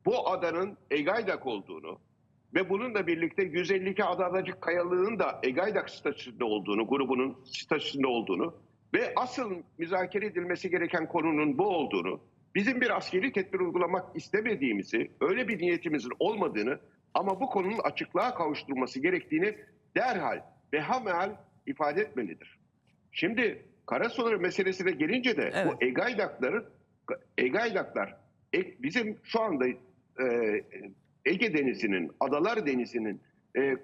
Bu 0.06 0.30
adanın 0.30 0.78
Egaydak 0.92 1.48
olduğunu 1.48 2.00
ve 2.56 2.70
bununla 2.70 3.08
birlikte 3.08 3.44
152 3.44 4.04
ada 4.04 4.26
adacık 4.26 4.62
kayalığın 4.62 5.20
da 5.20 5.40
Egaydak 5.44 5.90
statüsünde 5.90 6.44
olduğunu, 6.44 6.88
grubunun 6.88 7.38
statüsünde 7.46 8.08
olduğunu 8.08 8.54
ve 8.94 9.14
asıl 9.16 9.52
müzakere 9.78 10.26
edilmesi 10.26 10.70
gereken 10.70 11.08
konunun 11.08 11.58
bu 11.58 11.68
olduğunu, 11.68 12.20
bizim 12.56 12.82
bir 12.82 12.98
askeri 12.98 13.32
tedbir 13.32 13.60
uygulamak 13.60 14.16
istemediğimizi, 14.16 15.12
öyle 15.22 15.48
bir 15.48 15.60
niyetimizin 15.60 16.12
olmadığını 16.20 16.80
ama 17.14 17.42
bu 17.42 17.50
konunun 17.50 17.80
açıklığa 17.84 18.34
kavuşturulması 18.36 19.00
gerektiğini 19.00 19.56
derhal 19.98 20.42
ve 20.74 20.80
hamel 20.80 21.36
ifade 21.66 22.02
etmelidir. 22.02 22.60
Şimdi 23.12 23.66
karasuları 23.86 24.40
meselesine 24.40 24.92
gelince 24.92 25.38
de 25.38 25.52
Evet. 25.54 25.68
bu 25.68 25.86
Egaydakları 25.86 26.66
Egaydaklar 27.38 28.16
bizim 28.80 29.18
şu 29.24 29.42
anda 29.42 29.66
e, 30.22 30.64
Ege 31.26 31.54
Denizi'nin, 31.54 32.12
Adalar 32.20 32.66
Denizi'nin 32.66 33.22
e, 33.56 33.62
e, 33.62 33.76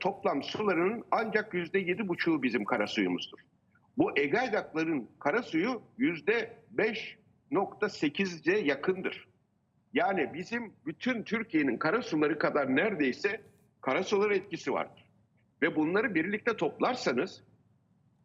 toplam 0.00 0.42
sularının 0.42 1.04
ancak 1.10 1.54
yüzde 1.54 1.78
yedi 1.78 2.08
buçuğu 2.08 2.42
bizim 2.42 2.64
karasuyumuzdur. 2.64 3.38
Bu 3.98 4.18
Egaydakların 4.18 5.08
karasuyu 5.18 5.82
yüzde 5.98 6.56
beş 6.70 7.18
nokta 7.50 7.88
sekizce 7.88 8.52
yakındır. 8.52 9.28
Yani 9.92 10.30
bizim 10.34 10.72
bütün 10.86 11.22
Türkiye'nin 11.22 11.76
karasuları 11.76 12.38
kadar 12.38 12.76
neredeyse 12.76 13.40
karasuları 13.80 14.34
etkisi 14.34 14.72
vardır. 14.72 15.04
Ve 15.62 15.76
bunları 15.76 16.14
birlikte 16.14 16.56
toplarsanız, 16.56 17.42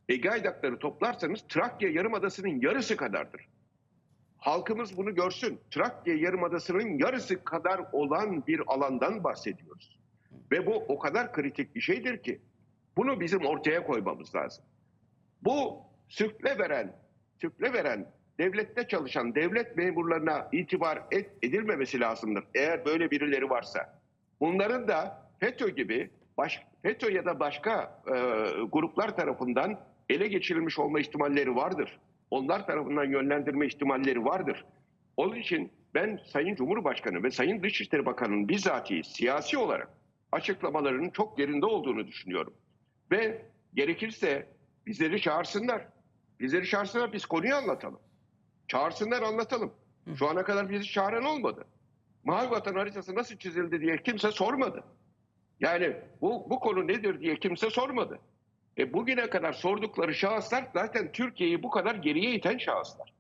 Ege 0.10 0.30
Aydakları 0.30 0.80
toplarsanız 0.80 1.46
Trakya 1.50 1.90
Yarımadası'nın 1.90 2.62
yarısı 2.62 2.98
kadardır. 2.98 3.48
Halkımız 4.46 4.98
bunu 4.98 5.16
görsün. 5.16 5.60
Trakya 5.72 6.16
Yarımadası'nın 6.16 6.98
yarısı 6.98 7.44
kadar 7.44 7.82
olan 7.92 8.48
bir 8.48 8.62
alandan 8.68 9.24
bahsediyoruz. 9.24 10.00
Ve 10.52 10.66
bu 10.68 10.76
o 10.76 11.00
kadar 11.00 11.34
kritik 11.34 11.76
bir 11.76 11.82
şeydir 11.82 12.24
ki 12.24 12.42
bunu 12.98 13.20
bizim 13.20 13.46
ortaya 13.46 13.84
koymamız 13.84 14.36
lazım. 14.36 14.66
Bu 15.42 15.82
süfle 16.10 16.58
veren, 16.60 16.96
süfle 17.42 17.74
veren 17.74 18.12
devlette 18.40 18.88
çalışan 18.88 19.36
devlet 19.36 19.78
memurlarına 19.78 20.50
itibar 20.52 21.04
et, 21.12 21.32
edilmemesi 21.42 22.00
lazımdır. 22.00 22.44
Eğer 22.56 22.86
böyle 22.86 23.12
birileri 23.12 23.50
varsa. 23.50 24.00
Bunların 24.40 24.88
da 24.88 25.30
FETÖ 25.40 25.70
gibi 25.70 26.10
baş, 26.38 26.64
FETÖ 26.82 27.12
ya 27.12 27.26
da 27.26 27.40
başka 27.40 28.02
e, 28.08 28.14
gruplar 28.72 29.16
tarafından 29.18 29.80
ele 30.10 30.28
geçirilmiş 30.28 30.80
olma 30.80 31.00
ihtimalleri 31.00 31.56
vardır. 31.56 32.00
Onlar 32.32 32.68
tarafından 32.68 33.06
yönlendirme 33.06 33.68
ihtimalleri 33.68 34.26
vardır. 34.26 34.66
Onun 35.18 35.36
için 35.36 35.72
ben 35.94 36.20
Sayın 36.34 36.56
Cumhurbaşkanı 36.56 37.24
ve 37.24 37.32
Sayın 37.32 37.64
Dışişleri 37.64 38.06
Bakanı'nın 38.06 38.50
bizatihi 38.50 39.04
siyasi 39.04 39.58
olarak 39.58 39.90
açıklamalarının 40.32 41.10
çok 41.10 41.40
yerinde 41.40 41.66
olduğunu 41.66 42.08
düşünüyorum. 42.08 42.54
Ve 43.12 43.46
gerekirse 43.74 44.48
bizleri 44.86 45.22
çağırsınlar. 45.22 45.88
Bizleri 46.40 46.68
çağırsınlar 46.68 47.14
biz 47.14 47.26
konuyu 47.26 47.56
anlatalım. 47.56 48.00
Çağırsınlar 48.68 49.22
anlatalım. 49.22 49.74
Şu 50.16 50.28
ana 50.28 50.44
kadar 50.44 50.70
bizi 50.70 50.86
çağıran 50.86 51.26
olmadı. 51.26 51.66
Mavi 52.24 52.52
vatan 52.52 52.76
haritası 52.76 53.16
nasıl 53.16 53.38
çizildi 53.38 53.82
diye 53.82 53.98
kimse 54.04 54.32
sormadı. 54.32 54.84
Yani 55.60 55.98
bu, 56.22 56.50
bu 56.50 56.60
konu 56.60 56.88
nedir 56.88 57.20
diye 57.20 57.36
kimse 57.40 57.70
sormadı. 57.70 58.20
E 58.78 58.94
bugüne 58.94 59.30
kadar 59.30 59.54
sordukları 59.54 60.14
şahıslar 60.14 60.68
zaten 60.74 61.12
Türkiye'yi 61.12 61.64
bu 61.64 61.70
kadar 61.70 61.96
geriye 61.96 62.32
iten 62.32 62.58
şahıslar. 62.58 63.14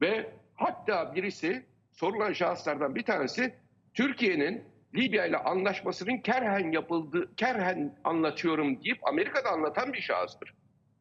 Ve 0.00 0.30
hatta 0.54 1.14
birisi 1.14 1.66
sorulan 1.92 2.32
şahıslardan 2.32 2.94
bir 2.94 3.02
tanesi 3.02 3.54
Türkiye'nin 3.94 4.64
Libya 4.94 5.26
ile 5.26 5.36
anlaşmasının 5.36 6.18
kerhen 6.18 6.72
yapıldığı, 6.72 7.34
kerhen 7.36 7.98
anlatıyorum 8.04 8.84
deyip 8.84 9.06
Amerika'da 9.08 9.50
anlatan 9.50 9.92
bir 9.92 10.00
şahıstır. 10.00 10.54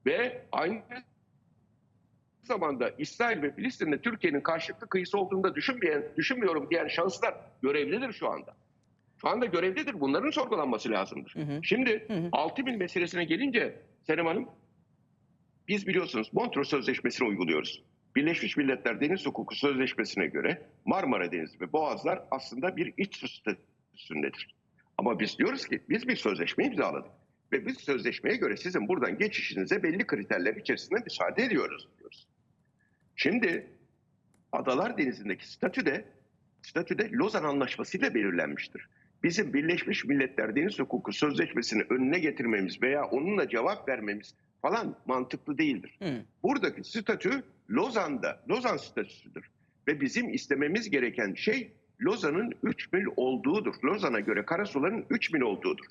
Ve 0.05 0.45
aynı 0.51 0.81
zamanda 2.43 2.89
İsrail 2.97 3.41
ve 3.41 3.55
Filistin'de 3.55 4.01
Türkiye'nin 4.01 4.41
karşılıklı 4.41 4.89
kıyısı 4.89 5.17
olduğunu 5.17 5.43
da 5.43 5.55
düşünmeyen, 5.55 6.03
düşünmüyorum 6.17 6.69
diyen 6.69 6.87
şahıslar 6.87 7.35
görevlidir 7.61 8.13
şu 8.13 8.29
anda. 8.29 8.55
Şu 9.21 9.27
anda 9.29 9.45
görevlidir. 9.45 9.99
Bunların 9.99 10.29
sorgulanması 10.29 10.89
lazımdır. 10.89 11.33
Şimdi 11.63 12.07
6 12.31 12.65
bin 12.65 12.77
meselesine 12.77 13.23
gelince 13.25 13.81
Senem 14.07 14.25
Hanım 14.25 14.49
biz 15.67 15.87
biliyorsunuz 15.87 16.29
Montreux 16.33 16.69
Sözleşmesi'ni 16.69 17.27
uyguluyoruz. 17.27 17.83
Birleşmiş 18.15 18.57
Milletler 18.57 19.01
Deniz 19.01 19.25
Hukuku 19.25 19.55
Sözleşmesi'ne 19.55 20.27
göre 20.27 20.61
Marmara 20.85 21.31
Denizi 21.31 21.59
ve 21.59 21.73
Boğazlar 21.73 22.23
aslında 22.31 22.77
bir 22.77 22.93
iç 22.97 23.15
su 23.15 23.27
statüsündedir. 23.27 24.55
Ama 24.97 25.19
biz 25.19 25.37
diyoruz 25.37 25.67
ki 25.67 25.83
biz 25.89 26.07
bir 26.07 26.15
sözleşme 26.15 26.65
imzaladık. 26.65 27.11
Ve 27.51 27.65
biz 27.65 27.77
sözleşmeye 27.77 28.35
göre 28.35 28.57
sizin 28.57 28.87
buradan 28.87 29.17
geçişinize 29.17 29.83
belli 29.83 30.07
kriterler 30.07 30.55
içerisinde 30.55 30.99
müsaade 30.99 31.43
ediyoruz 31.43 31.87
diyoruz. 31.99 32.27
Şimdi 33.15 33.71
Adalar 34.51 34.97
Denizi'ndeki 34.97 35.47
statü 35.47 35.85
de 35.85 36.05
statüde 36.61 37.09
Lozan 37.11 37.43
Anlaşması 37.43 37.97
ile 37.97 38.13
belirlenmiştir. 38.13 38.89
Bizim 39.23 39.53
Birleşmiş 39.53 40.05
Milletler 40.05 40.55
Deniz 40.55 40.79
Hukuku 40.79 41.13
Sözleşmesi'ni 41.13 41.83
önüne 41.89 42.19
getirmemiz 42.19 42.81
veya 42.81 43.05
onunla 43.05 43.49
cevap 43.49 43.89
vermemiz 43.89 44.35
falan 44.61 44.95
mantıklı 45.05 45.57
değildir. 45.57 45.97
Hı. 46.01 46.25
Buradaki 46.43 46.83
statü 46.83 47.43
Lozan'da, 47.69 48.43
Lozan 48.49 48.77
statüsüdür. 48.77 49.49
Ve 49.87 50.01
bizim 50.01 50.33
istememiz 50.33 50.89
gereken 50.89 51.33
şey 51.33 51.71
Lozan'ın 52.01 52.53
3 52.63 52.93
mil 52.93 53.05
olduğudur. 53.15 53.75
Lozan'a 53.83 54.19
göre 54.19 54.45
karasuların 54.45 55.05
3 55.09 55.33
mil 55.33 55.41
olduğudur. 55.41 55.85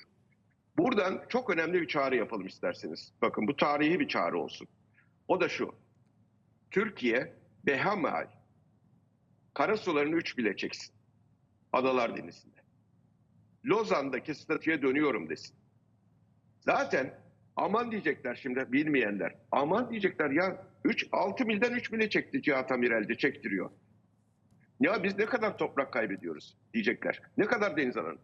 Buradan 0.77 1.23
çok 1.29 1.49
önemli 1.49 1.81
bir 1.81 1.87
çağrı 1.87 2.15
yapalım 2.15 2.47
isterseniz. 2.47 3.11
Bakın 3.21 3.47
bu 3.47 3.55
tarihi 3.55 3.99
bir 3.99 4.07
çağrı 4.07 4.39
olsun. 4.39 4.67
O 5.27 5.41
da 5.41 5.49
şu. 5.49 5.75
Türkiye 6.71 7.33
Behamal 7.65 8.27
karasularını 9.53 10.15
3 10.15 10.37
bile 10.37 10.55
çeksin. 10.55 10.95
Adalar 11.73 12.17
Denizi'nde. 12.17 12.66
Lozan'daki 13.65 14.35
statüye 14.35 14.81
dönüyorum 14.81 15.29
desin. 15.29 15.55
Zaten 16.59 17.13
aman 17.55 17.91
diyecekler 17.91 18.35
şimdi 18.35 18.71
bilmeyenler. 18.71 19.35
Aman 19.51 19.91
diyecekler 19.91 20.29
ya 20.29 20.65
3 20.83 21.07
6 21.11 21.45
milden 21.45 21.71
3 21.73 21.93
bile 21.93 22.09
çekti 22.09 22.41
Cihat 22.41 22.71
Amirel'de 22.71 23.17
çektiriyor. 23.17 23.69
Ya 24.79 25.03
biz 25.03 25.17
ne 25.17 25.25
kadar 25.25 25.57
toprak 25.57 25.93
kaybediyoruz 25.93 26.57
diyecekler. 26.73 27.21
Ne 27.37 27.45
kadar 27.45 27.77
deniz 27.77 27.97
alanı? 27.97 28.17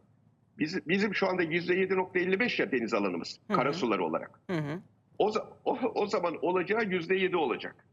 Biz, 0.60 0.88
bizim 0.88 1.16
şu 1.16 1.28
anda 1.28 1.44
%7.55 1.44 2.62
ya 2.62 2.72
deniz 2.72 2.94
alanımız 2.94 3.40
Hı 3.48 3.54
hı. 3.54 3.58
karasuları 3.58 4.06
olarak. 4.06 4.40
Hı 4.50 4.58
hı. 4.58 4.82
O, 5.18 5.32
o, 5.66 5.78
o 5.96 6.08
zaman 6.08 6.38
olacağı 6.42 6.84
%7 6.84 7.36
olacak. 7.36 7.86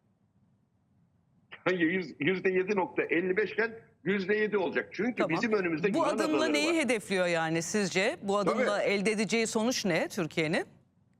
Yüz- 1.73 2.11
%7.55 2.21 3.53
iken 3.53 3.73
%7 4.05 4.57
olacak. 4.57 4.89
Çünkü 4.93 5.15
Tamam. 5.17 5.31
bizim 5.37 5.53
önümüzde 5.53 5.95
Bu 5.95 6.05
adımla 6.05 6.25
adaları 6.25 6.53
neyi 6.53 6.69
var. 6.71 6.77
hedefliyor 6.85 7.27
yani 7.27 7.63
sizce? 7.63 8.17
Bu 8.23 8.39
adımla 8.39 8.83
elde 8.83 9.11
edeceği 9.13 9.47
sonuç 9.47 9.85
ne 9.85 10.09
Türkiye'nin? 10.09 10.65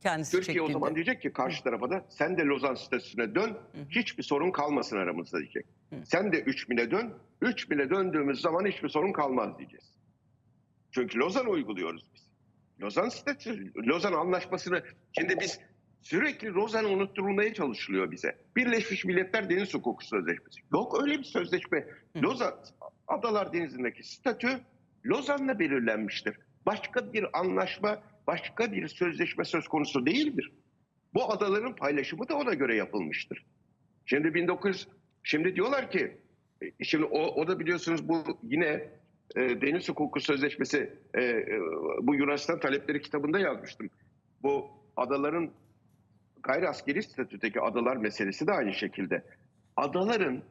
Kendisi 0.03 0.33
Türkiye 0.33 0.53
o 0.53 0.55
çektiğinde. 0.67 0.73
zaman 0.73 0.95
diyecek 0.95 1.23
ki 1.23 1.33
karşı 1.33 1.63
tarafa 1.65 1.91
da 1.91 2.05
sen 2.09 2.39
de 2.39 2.43
Lozan 2.43 2.75
statüsüne 2.75 3.35
dön. 3.35 3.59
Hiçbir 3.91 4.23
sorun 4.23 4.51
kalmasın 4.51 4.97
aramızda 4.97 5.39
diyecek. 5.39 5.67
Sen 6.05 6.33
de 6.33 6.41
3 6.41 6.71
bine 6.71 6.91
dön. 6.91 7.13
3 7.43 7.71
bine 7.71 7.91
döndüğümüz 7.91 8.41
zaman 8.41 8.67
hiçbir 8.67 8.89
sorun 8.89 9.13
kalmaz 9.13 9.59
diyeceğiz. 9.59 9.85
Çünkü 10.93 11.19
Lozan 11.19 11.47
uyguluyoruz 11.47 12.03
biz. 12.15 12.23
Lozan 12.81 13.09
statüsü, 13.09 13.73
Lozan 13.87 14.13
anlaşmasını 14.13 14.83
şimdi 15.19 15.37
biz 15.41 15.61
sürekli 16.03 16.49
Lozan 16.49 16.85
unutturulmaya 16.85 17.55
çalışılıyor 17.55 18.11
bize. 18.11 18.37
Birleşmiş 18.57 19.05
Milletler 19.05 19.51
Deniz 19.51 19.75
Hukuku 19.75 20.05
Sözleşmesi. 20.05 20.61
Yok 20.73 21.03
öyle 21.03 21.19
bir 21.19 21.25
sözleşme. 21.25 21.87
Lozan 22.17 22.55
Adalar 23.09 23.53
Denizi'ndeki 23.53 24.03
statü 24.03 24.61
Lozan'la 25.07 25.59
belirlenmiştir. 25.59 26.37
Başka 26.67 27.13
bir 27.13 27.39
anlaşma, 27.41 28.03
başka 28.27 28.73
bir 28.73 28.89
sözleşme 28.89 29.45
söz 29.45 29.69
konusu 29.69 30.07
değildir. 30.07 30.53
Bu 31.15 31.33
adaların 31.33 31.77
paylaşımı 31.77 32.29
da 32.29 32.37
ona 32.37 32.55
göre 32.55 32.77
yapılmıştır. 32.77 33.47
Şimdi 34.07 34.43
19 34.43 34.89
şimdi 35.23 35.57
diyorlar 35.57 35.91
ki 35.91 36.17
e, 36.63 36.85
şimdi 36.85 37.05
o, 37.05 37.19
o 37.19 37.49
da 37.49 37.59
biliyorsunuz 37.59 38.09
bu 38.09 38.25
yine 38.43 38.89
e, 39.37 39.61
Deniz 39.61 39.89
Hukuku 39.89 40.21
Sözleşmesi 40.21 40.93
e, 41.15 41.23
e, 41.23 41.61
bu 42.03 42.15
Yunanistan 42.15 42.61
talepleri 42.61 43.01
kitabında 43.01 43.39
yazmıştım. 43.39 43.91
Bu 44.43 44.71
adaların 44.97 45.51
gayri 46.43 46.69
askeri 46.69 47.03
statüdeki 47.03 47.61
adalar 47.61 47.97
meselesi 47.97 48.47
de 48.47 48.53
aynı 48.53 48.75
şekilde. 48.75 49.25
Adaların 49.77 50.43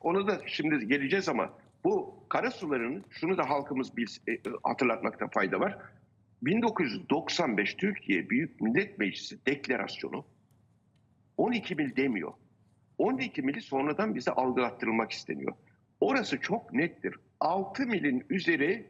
onu 0.00 0.28
da 0.28 0.40
şimdi 0.46 0.88
geleceğiz 0.88 1.28
ama 1.28 1.52
bu 1.84 2.24
karasuların 2.28 3.04
şunu 3.10 3.38
da 3.38 3.50
halkımız 3.50 3.96
biz 3.96 4.20
e, 4.28 4.32
hatırlatmakta 4.62 5.28
fayda 5.28 5.60
var. 5.60 5.78
1995 6.42 7.74
Türkiye 7.74 8.30
Büyük 8.30 8.60
Millet 8.60 8.98
Meclisi 8.98 9.46
deklarasyonu 9.46 10.24
12 11.36 11.74
mil 11.74 11.96
demiyor. 11.96 12.32
12 12.98 13.42
mili 13.42 13.60
sonradan 13.60 14.14
bize 14.14 14.30
algılattırılmak 14.30 15.12
isteniyor. 15.12 15.52
Orası 16.00 16.40
çok 16.40 16.72
nettir. 16.72 17.14
6 17.40 17.86
milin 17.86 18.24
üzeri 18.30 18.86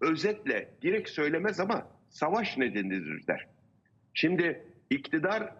özetle 0.00 0.68
direkt 0.82 1.10
söylemez 1.10 1.60
ama 1.60 1.88
savaş 2.10 2.58
nedenidir 2.58 3.26
der. 3.26 3.46
Şimdi 4.14 4.64
iktidar 4.90 5.54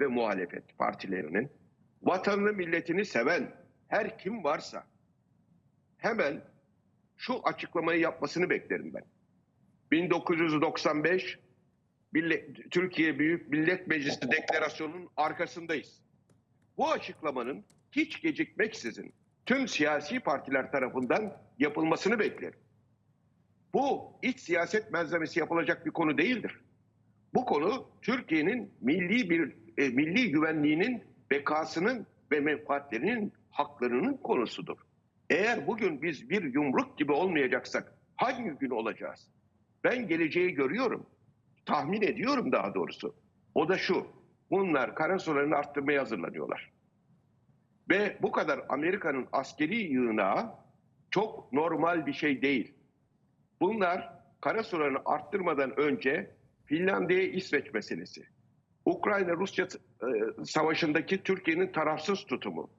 ve 0.00 0.06
muhalefet 0.06 0.78
partilerinin 0.78 1.50
vatanını 2.02 2.52
milletini 2.52 3.04
seven 3.04 3.54
her 3.88 4.18
kim 4.18 4.44
varsa 4.44 4.86
hemen 5.98 6.44
şu 7.16 7.40
açıklamayı 7.44 8.00
yapmasını 8.00 8.50
beklerim 8.50 8.94
ben. 8.94 9.04
1995 9.92 11.38
Millet- 12.12 12.70
Türkiye 12.70 13.18
Büyük 13.18 13.48
Millet 13.48 13.86
Meclisi 13.86 14.30
deklarasyonunun 14.30 15.08
arkasındayız. 15.16 16.00
Bu 16.76 16.90
açıklamanın 16.90 17.64
hiç 17.92 18.22
gecikmeksizin 18.22 19.14
tüm 19.46 19.68
siyasi 19.68 20.20
partiler 20.20 20.72
tarafından 20.72 21.36
yapılmasını 21.58 22.18
beklerim. 22.18 22.58
Bu 23.74 24.12
iç 24.22 24.40
siyaset 24.40 24.90
malzemesi 24.92 25.38
yapılacak 25.40 25.86
bir 25.86 25.90
konu 25.90 26.18
değildir. 26.18 26.60
Bu 27.34 27.44
konu 27.44 27.86
Türkiye'nin 28.02 28.72
milli 28.80 29.30
bir 29.30 29.56
e, 29.78 29.88
milli 29.88 30.30
güvenliğinin 30.30 31.04
bekasının 31.30 32.06
ve 32.32 32.40
menfaatlerinin 32.40 33.32
haklarının 33.50 34.16
konusudur. 34.16 34.78
Eğer 35.30 35.66
bugün 35.66 36.02
biz 36.02 36.30
bir 36.30 36.54
yumruk 36.54 36.98
gibi 36.98 37.12
olmayacaksak 37.12 37.94
hangi 38.16 38.50
gün 38.50 38.70
olacağız? 38.70 39.30
Ben 39.84 40.08
geleceği 40.08 40.54
görüyorum. 40.54 41.06
Tahmin 41.66 42.02
ediyorum 42.02 42.52
daha 42.52 42.74
doğrusu. 42.74 43.14
O 43.54 43.68
da 43.68 43.78
şu. 43.78 44.06
Bunlar 44.50 44.94
karasularını 44.94 45.56
arttırmaya 45.56 46.00
hazırlanıyorlar. 46.00 46.72
Ve 47.90 48.18
bu 48.22 48.32
kadar 48.32 48.60
Amerika'nın 48.68 49.26
askeri 49.32 49.76
yığınağı 49.76 50.54
çok 51.10 51.52
normal 51.52 52.06
bir 52.06 52.12
şey 52.12 52.42
değil. 52.42 52.74
Bunlar 53.60 54.12
karasularını 54.40 54.98
arttırmadan 55.04 55.80
önce 55.80 56.30
Finlandiya 56.66 57.22
İsveç 57.22 57.74
meselesi. 57.74 58.26
Ukrayna-Rusya 58.84 59.64
e, 59.64 60.44
savaşındaki 60.44 61.22
Türkiye'nin 61.22 61.72
tarafsız 61.72 62.24
tutumu. 62.24 62.70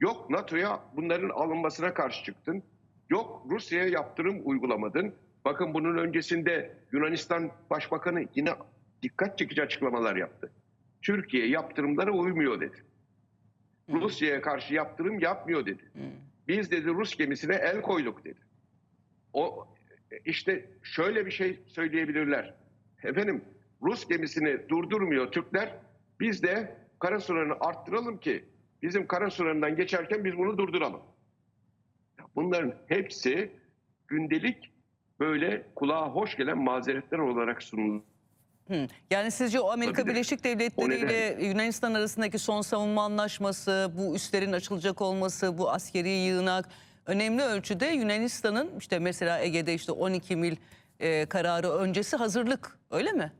Yok 0.00 0.30
NATO'ya 0.30 0.80
bunların 0.96 1.28
alınmasına 1.28 1.94
karşı 1.94 2.24
çıktın. 2.24 2.62
Yok 3.10 3.46
Rusya'ya 3.50 3.88
yaptırım 3.88 4.40
uygulamadın. 4.44 5.14
Bakın 5.44 5.74
bunun 5.74 5.98
öncesinde 5.98 6.76
Yunanistan 6.92 7.52
Başbakanı 7.70 8.24
yine 8.34 8.50
dikkat 9.02 9.38
çekici 9.38 9.62
açıklamalar 9.62 10.16
yaptı. 10.16 10.52
Türkiye 11.02 11.48
yaptırımlara 11.48 12.12
uymuyor 12.12 12.60
dedi. 12.60 12.84
Rusya'ya 13.88 14.40
karşı 14.40 14.74
yaptırım 14.74 15.18
yapmıyor 15.18 15.66
dedi. 15.66 15.82
Biz 16.48 16.70
dedi 16.70 16.86
Rus 16.86 17.16
gemisine 17.16 17.54
el 17.54 17.82
koyduk 17.82 18.24
dedi. 18.24 18.40
O 19.32 19.68
işte 20.24 20.70
şöyle 20.82 21.26
bir 21.26 21.30
şey 21.30 21.60
söyleyebilirler. 21.66 22.54
Efendim 23.04 23.44
Rus 23.82 24.08
gemisini 24.08 24.68
durdurmuyor 24.68 25.32
Türkler. 25.32 25.72
Biz 26.20 26.42
de 26.42 26.76
kara 26.98 27.20
sınırını 27.20 27.54
arttıralım 27.60 28.18
ki 28.18 28.44
bizim 28.82 29.06
kara 29.06 29.30
sınırından 29.30 29.76
geçerken 29.76 30.24
biz 30.24 30.38
bunu 30.38 30.58
durduralım. 30.58 31.00
Bunların 32.36 32.74
hepsi 32.86 33.52
gündelik 34.08 34.70
böyle 35.20 35.66
kulağa 35.74 36.08
hoş 36.08 36.36
gelen 36.36 36.58
mazeretler 36.58 37.18
olarak 37.18 37.62
sunuluyor. 37.62 38.02
Hı. 38.68 38.86
Yani 39.10 39.30
sizce 39.30 39.60
o 39.60 39.70
Amerika 39.70 40.02
Olabilir. 40.02 40.14
Birleşik 40.14 40.44
Devletleri 40.44 40.98
ile 40.98 41.46
Yunanistan 41.46 41.94
arasındaki 41.94 42.38
son 42.38 42.60
savunma 42.60 43.04
anlaşması, 43.04 43.92
bu 43.98 44.14
üslerin 44.14 44.52
açılacak 44.52 45.00
olması, 45.00 45.58
bu 45.58 45.70
askeri 45.70 46.08
yığınak 46.08 46.68
önemli 47.06 47.42
ölçüde 47.42 47.86
Yunanistan'ın 47.86 48.70
işte 48.78 48.98
mesela 48.98 49.40
Ege'de 49.40 49.74
işte 49.74 49.92
12 49.92 50.36
mil 50.36 50.56
e, 51.00 51.26
kararı 51.26 51.68
öncesi 51.68 52.16
hazırlık 52.16 52.78
öyle 52.90 53.12
mi? 53.12 53.32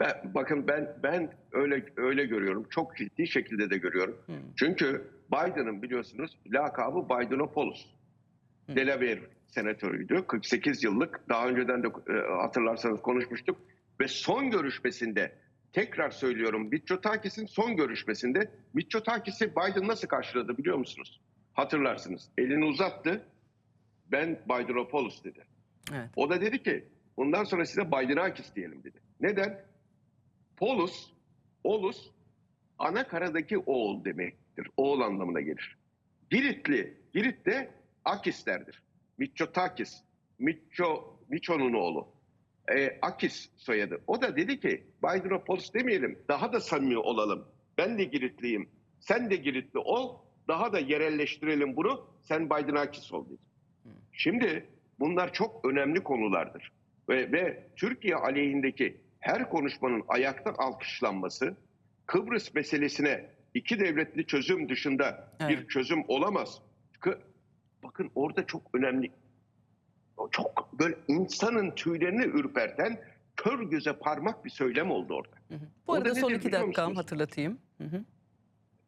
Ben, 0.00 0.34
bakın 0.34 0.68
ben 0.68 0.96
ben 1.02 1.32
öyle 1.52 1.84
öyle 1.96 2.24
görüyorum. 2.24 2.66
Çok 2.70 2.96
ciddi 2.96 3.26
şekilde 3.26 3.70
de 3.70 3.78
görüyorum. 3.78 4.18
Çünkü 4.56 5.10
Biden'ın 5.32 5.82
biliyorsunuz 5.82 6.38
lakabı 6.46 7.04
Bidenopoulos. 7.04 7.86
Delaware 8.68 9.20
senatörüydü. 9.46 10.26
48 10.26 10.84
yıllık. 10.84 11.28
Daha 11.28 11.48
önceden 11.48 11.82
de 11.82 11.86
e, 11.86 12.12
hatırlarsanız 12.42 13.02
konuşmuştuk. 13.02 13.58
Ve 14.00 14.08
son 14.08 14.50
görüşmesinde 14.50 15.32
tekrar 15.72 16.10
söylüyorum 16.10 16.68
Mitsotakis'in 16.70 17.46
son 17.46 17.76
görüşmesinde 17.76 18.50
Mitsotakis'i 18.74 19.50
Biden 19.50 19.88
nasıl 19.88 20.08
karşıladı 20.08 20.58
biliyor 20.58 20.76
musunuz? 20.76 21.20
Hatırlarsınız. 21.52 22.28
Elini 22.38 22.64
uzattı. 22.64 23.22
Ben 24.12 24.38
Bidenopoulos 24.48 25.24
dedi. 25.24 25.44
Evet. 25.92 26.10
O 26.16 26.30
da 26.30 26.40
dedi 26.40 26.62
ki 26.62 26.84
bundan 27.16 27.44
sonra 27.44 27.66
size 27.66 27.86
Bidenakis 27.86 28.54
diyelim 28.54 28.84
dedi. 28.84 28.98
Neden? 29.20 29.64
Polus, 30.56 31.12
Olus 31.64 32.10
ana 32.78 33.08
karadaki 33.08 33.58
oğul 33.58 34.04
demektir. 34.04 34.68
Oğul 34.76 35.00
anlamına 35.00 35.40
gelir. 35.40 35.76
Giritli, 36.30 36.96
Girit 37.14 37.46
de 37.46 37.70
Akislerdir. 38.04 38.82
Mitsotakis, 39.18 40.02
Mitso, 40.38 41.18
Miço'nun 41.28 41.72
oğlu. 41.72 42.08
Ee, 42.76 42.98
Akis 43.02 43.50
soyadı. 43.56 44.00
O 44.06 44.22
da 44.22 44.36
dedi 44.36 44.60
ki 44.60 44.84
Bidenopoulos 45.02 45.74
demeyelim, 45.74 46.18
daha 46.28 46.52
da 46.52 46.60
samimi 46.60 46.98
olalım. 46.98 47.48
Ben 47.78 47.98
de 47.98 48.04
Giritliyim, 48.04 48.68
sen 49.00 49.30
de 49.30 49.36
Giritli 49.36 49.78
ol, 49.78 50.18
daha 50.48 50.72
da 50.72 50.78
yerelleştirelim 50.78 51.76
bunu, 51.76 52.06
sen 52.22 52.50
Bidenakis 52.50 53.12
ol 53.12 53.26
dedi. 53.26 53.42
Şimdi 54.12 54.66
bunlar 55.00 55.32
çok 55.32 55.64
önemli 55.64 56.02
konulardır. 56.02 56.72
Ve, 57.08 57.32
ve 57.32 57.66
Türkiye 57.76 58.14
aleyhindeki 58.16 59.00
her 59.20 59.50
konuşmanın 59.50 60.02
ayakta 60.08 60.54
alkışlanması 60.58 61.56
Kıbrıs 62.06 62.54
meselesine 62.54 63.26
iki 63.54 63.80
devletli 63.80 64.26
çözüm 64.26 64.68
dışında 64.68 65.32
bir 65.40 65.58
Evet. 65.58 65.70
çözüm 65.70 66.02
olamaz. 66.08 66.62
Kı- 67.00 67.18
Bakın 67.82 68.10
orada 68.14 68.46
çok 68.46 68.62
önemli, 68.74 69.10
çok 70.30 70.78
böyle 70.80 70.94
insanın 71.08 71.70
tüylerini 71.70 72.24
ürperten 72.24 73.00
kör 73.36 73.62
göze 73.62 73.92
parmak 73.92 74.44
bir 74.44 74.50
söylem 74.50 74.90
oldu 74.90 75.14
orada. 75.14 75.36
Hı 75.48 75.54
hı. 75.54 75.68
Bu 75.86 75.94
arada 75.94 76.14
son 76.14 76.34
iki 76.34 76.52
dakikam 76.52 76.94
hatırlatayım. 76.94 77.58
Hı 77.78 77.84
hı. 77.84 78.04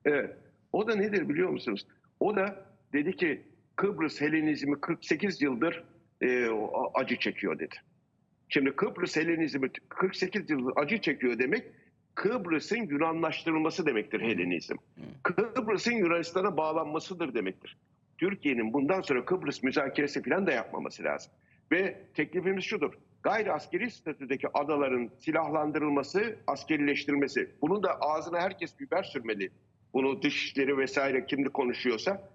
Evet. 0.05 0.37
O 0.73 0.89
da 0.89 0.95
nedir 0.95 1.29
biliyor 1.29 1.49
musunuz? 1.51 1.87
O 2.21 2.37
da 2.37 2.65
dedi 2.93 3.17
ki 3.17 3.43
Kıbrıs 3.77 4.21
Helenizmi 4.21 4.81
48 4.81 5.43
yıldır 5.43 5.85
e, 6.23 6.49
acı 6.95 7.17
çekiyor 7.17 7.59
dedi. 7.59 7.75
Şimdi 8.49 8.77
Kıbrıs 8.77 9.17
Helenizmi 9.17 9.71
48 9.89 10.51
yıldır 10.51 10.73
acı 10.77 11.01
çekiyor 11.01 11.39
demek 11.39 11.65
Kıbrıs'ın 12.15 12.77
Yunanlaştırılması 12.77 13.87
demektir 13.87 14.21
Helenizm. 14.21 14.75
Kıbrıs'ın 15.23 15.93
Yunanistan'a 15.93 16.57
bağlanmasıdır 16.57 17.35
demektir. 17.35 17.77
Türkiye'nin 18.19 18.73
bundan 18.73 19.01
sonra 19.01 19.25
Kıbrıs 19.25 19.63
müzakeresi 19.63 20.23
falan 20.23 20.47
da 20.47 20.53
yapmaması 20.53 21.03
lazım. 21.05 21.33
Ve 21.73 22.01
teklifimiz 22.15 22.65
şudur. 22.65 22.93
Gayri 23.23 23.53
askeri 23.53 23.91
statüdeki 23.91 24.49
adaların 24.55 25.11
silahlandırılması, 25.19 26.37
askerileştirilmesi. 26.47 27.51
Bunu 27.63 27.83
da 27.83 28.01
ağzına 28.01 28.41
herkes 28.41 28.81
biber 28.81 29.03
sürmeli. 29.03 29.51
Bunu 29.95 30.23
dışişleri 30.23 30.79
vesaire 30.79 31.27
kimdi 31.27 31.49
konuşuyorsa. 31.49 32.29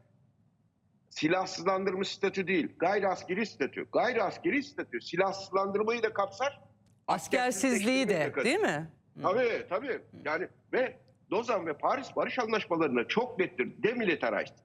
Silahsızlandırmış 1.15 2.07
statü 2.07 2.47
değil, 2.47 2.67
gayri 2.79 3.07
askeri 3.07 3.45
statü. 3.45 3.87
Gayri 3.93 4.23
askeri 4.23 4.63
statü 4.63 5.01
silahsızlandırmayı 5.01 6.03
da 6.03 6.13
kapsar. 6.13 6.61
Askersizliği 7.07 8.09
de 8.09 8.33
değil 8.43 8.59
mi? 8.59 8.91
Tabii 9.21 9.65
tabii. 9.69 10.01
Yani 10.25 10.47
ve 10.73 10.97
Lozan 11.31 11.67
ve 11.67 11.73
Paris 11.73 12.15
barış 12.15 12.39
anlaşmalarında 12.39 13.07
çok 13.07 13.39
nettir. 13.39 13.73
Demilitarized. 13.83 14.55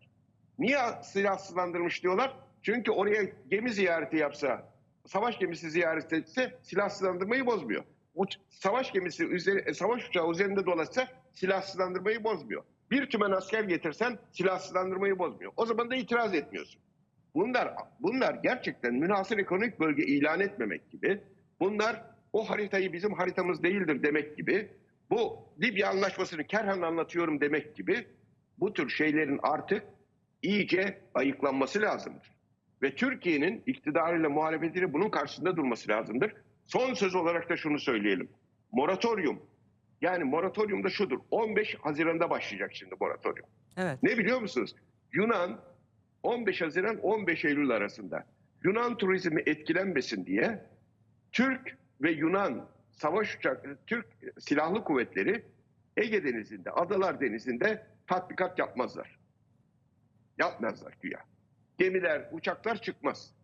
Niye 0.59 0.79
silahsızlandırmış 1.03 2.03
diyorlar? 2.03 2.37
Çünkü 2.63 2.91
oraya 2.91 3.23
gemi 3.51 3.71
ziyareti 3.73 4.17
yapsa, 4.17 4.73
savaş 5.07 5.39
gemisi 5.39 5.71
ziyaret 5.71 6.13
etse 6.13 6.59
silahsızlandırmayı 6.63 7.47
bozmuyor. 7.47 7.85
Uç, 8.15 8.37
savaş 8.49 8.93
gemisi 8.93 9.25
üzeri, 9.25 9.75
savaş 9.75 10.09
uçağı 10.09 10.31
üzerinde 10.31 10.67
dolaşsa 10.67 11.09
silahsızlandırmayı 11.33 12.25
bozmuyor. 12.25 12.63
Bir 12.91 13.07
tümen 13.07 13.31
asker 13.31 13.65
getirsen 13.65 14.19
silahsızlandırmayı 14.33 15.19
bozmuyor. 15.19 15.53
O 15.57 15.67
zaman 15.67 15.91
da 15.91 15.95
itiraz 15.95 16.35
etmiyorsun. 16.35 16.81
Bunlar 17.35 17.75
bunlar 18.01 18.35
gerçekten 18.35 18.95
münhasır 18.95 19.39
ekonomik 19.39 19.81
bölge 19.81 20.03
ilan 20.03 20.41
etmemek 20.41 20.91
gibi. 20.91 21.21
Bunlar 21.61 22.03
o 22.33 22.51
haritayı 22.51 22.93
bizim 22.93 23.13
haritamız 23.13 23.63
değildir 23.63 24.03
demek 24.03 24.37
gibi. 24.37 24.69
Bu 25.11 25.39
Libya 25.63 25.91
anlaşmasını 25.91 26.45
kerhen 26.45 26.83
anlatıyorum 26.83 27.41
demek 27.41 27.77
gibi. 27.77 28.07
Bu 28.59 28.73
tür 28.73 28.89
şeylerin 28.89 29.41
artık 29.43 29.83
iyice 30.43 31.01
ayıklanması 31.15 31.83
lazımdır. 31.83 32.31
Ve 32.83 32.95
Türkiye'nin 32.95 33.63
iktidarıyla 33.67 34.29
muhalefetiyle 34.29 34.93
bunun 34.93 35.11
karşısında 35.11 35.57
durması 35.57 35.89
lazımdır. 35.89 36.33
Son 36.67 36.95
söz 36.95 37.15
olarak 37.15 37.51
da 37.51 37.57
şunu 37.57 37.79
söyleyelim. 37.79 38.29
Moratorium. 38.73 39.43
Yani 40.01 40.25
moratorium 40.25 40.85
da 40.85 40.91
şudur. 40.91 41.19
15 41.31 41.75
Haziran'da 41.75 42.31
başlayacak 42.31 42.71
şimdi 42.75 42.95
moratorium. 43.01 43.47
Evet. 43.77 44.03
Ne 44.03 44.19
biliyor 44.19 44.41
musunuz? 44.41 44.75
Yunan 45.13 45.61
15 46.23 46.61
Haziran 46.61 47.01
15 47.01 47.45
Eylül 47.45 47.71
arasında 47.71 48.27
Yunan 48.65 48.97
turizmi 48.97 49.43
etkilenmesin 49.47 50.27
diye 50.27 50.67
Türk 51.33 51.77
ve 52.03 52.11
Yunan 52.11 52.69
savaş 52.93 53.37
uçakları, 53.37 53.79
Türk 53.87 54.07
silahlı 54.39 54.85
kuvvetleri 54.85 55.45
Ege 55.97 56.25
Denizi'nde, 56.25 56.71
Adalar 56.71 57.21
Denizi'nde 57.21 57.87
tatbikat 58.07 58.59
yapmazlar. 58.59 59.19
Yapmazlar 60.39 60.95
güya. 61.01 61.21
Gemiler, 61.79 62.29
uçaklar 62.33 62.83
çıkmaz. 62.83 63.35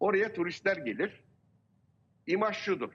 Oraya 0.00 0.32
turistler 0.32 0.76
gelir. 0.76 1.24
İmaj 2.26 2.56
şudur. 2.56 2.92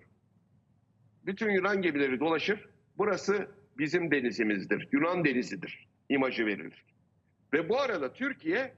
Bütün 1.26 1.50
Yunan 1.50 1.82
gemileri 1.82 2.20
dolaşır. 2.20 2.70
Burası 2.98 3.48
bizim 3.78 4.12
denizimizdir. 4.12 4.88
Yunan 4.92 5.26
denizidir. 5.26 5.88
imajı 6.10 6.46
verilir. 6.46 6.84
Ve 7.54 7.70
bu 7.70 7.80
arada 7.82 8.14
Türkiye 8.14 8.74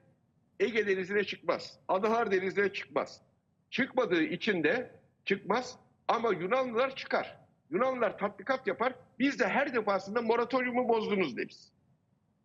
Ege 0.60 0.88
Denizi'ne 0.88 1.24
çıkmaz. 1.24 1.80
Adalar 1.88 2.32
Denizi'ne 2.32 2.74
çıkmaz. 2.74 3.22
Çıkmadığı 3.70 4.24
için 4.24 4.64
de 4.64 4.92
çıkmaz 5.26 5.80
ama 6.08 6.34
Yunanlılar 6.34 6.96
çıkar. 6.96 7.38
Yunanlılar 7.72 8.18
tatbikat 8.18 8.68
yapar. 8.68 8.94
Biz 9.20 9.40
de 9.40 9.48
her 9.48 9.74
defasında 9.74 10.22
moratoriumu 10.22 10.88
bozdunuz 10.90 11.38
deriz. 11.38 11.72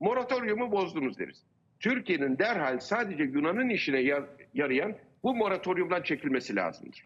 Moratoriumu 0.01 0.73
bozdunuz 0.73 1.19
deriz. 1.19 1.43
Türkiye'nin 1.81 2.39
derhal 2.39 2.79
sadece 2.79 3.23
Yunan'ın 3.25 3.69
işine 3.69 4.01
yar- 4.01 4.29
yarayan 4.55 4.97
bu 5.23 5.35
moratoriumdan 5.35 6.03
çekilmesi 6.03 6.57
lazımdır. 6.57 7.05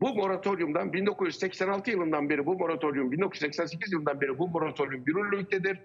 Bu 0.00 0.14
moratoriumdan 0.14 0.92
1986 0.92 1.90
yılından 1.90 2.30
beri 2.30 2.46
bu 2.46 2.54
moratorium, 2.54 3.12
1988 3.12 3.92
yılından 3.92 4.20
beri 4.20 4.38
bu 4.38 4.48
moratorium 4.48 5.02
yürürlüktedir. 5.06 5.78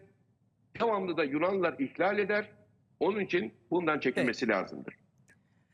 Devamlı 0.80 1.18
da 1.18 1.24
Yunanlılar 1.24 1.76
ihlal 1.80 2.20
eder. 2.20 2.50
Onun 3.00 3.20
için 3.20 3.54
bundan 3.72 4.00
çekilmesi 4.00 4.48
lazımdır. 4.48 4.96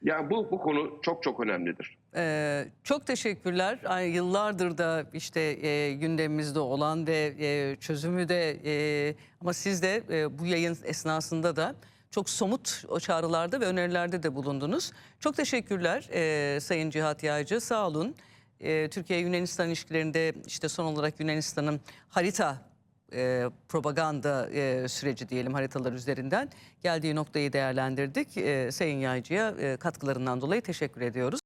Yani 0.04 0.30
bu, 0.30 0.52
bu 0.52 0.60
konu 0.60 1.00
çok 1.02 1.24
çok 1.24 1.40
önemlidir. 1.40 1.98
Ee, 2.16 2.66
çok 2.84 3.08
teşekkürler. 3.08 3.80
Ay, 3.86 4.10
yıllardır 4.10 4.78
da 4.78 5.06
işte 5.14 5.40
e, 5.42 5.94
gündemimizde 5.94 6.60
olan 6.60 7.08
ve 7.08 7.34
e, 7.40 7.76
çözümü 7.76 8.30
de 8.30 8.58
e, 8.66 9.16
ama 9.42 9.54
siz 9.54 9.84
de 9.84 10.04
e, 10.10 10.40
bu 10.40 10.46
yayın 10.46 10.78
esnasında 10.84 11.56
da 11.56 11.76
çok 12.12 12.30
somut 12.30 12.84
o 12.88 13.00
çağrılarda 13.00 13.62
ve 13.62 13.66
önerilerde 13.66 14.24
de 14.24 14.36
bulundunuz. 14.36 14.92
Çok 15.20 15.36
teşekkürler 15.36 16.10
e, 16.14 16.60
Sayın 16.60 16.90
Cihat 16.90 17.24
Yağcı. 17.24 17.62
Sağ 17.62 17.88
olun. 17.88 18.16
E, 18.60 18.90
Türkiye-Yunanistan 18.90 19.68
ilişkilerinde 19.68 20.34
işte 20.46 20.70
son 20.70 20.86
olarak 20.86 21.20
Yunanistan'ın 21.20 21.82
harita 22.10 22.70
e, 23.14 23.46
propaganda 23.70 24.50
e, 24.50 24.88
süreci 24.88 25.30
diyelim 25.30 25.54
haritalar 25.54 25.94
üzerinden 25.94 26.50
geldiği 26.84 27.16
noktayı 27.16 27.54
değerlendirdik. 27.54 28.38
E, 28.38 28.72
Sayın 28.72 29.00
Yaycı'ya 29.00 29.50
e, 29.50 29.78
katkılarından 29.78 30.42
dolayı 30.42 30.62
teşekkür 30.62 31.02
ediyoruz. 31.02 31.39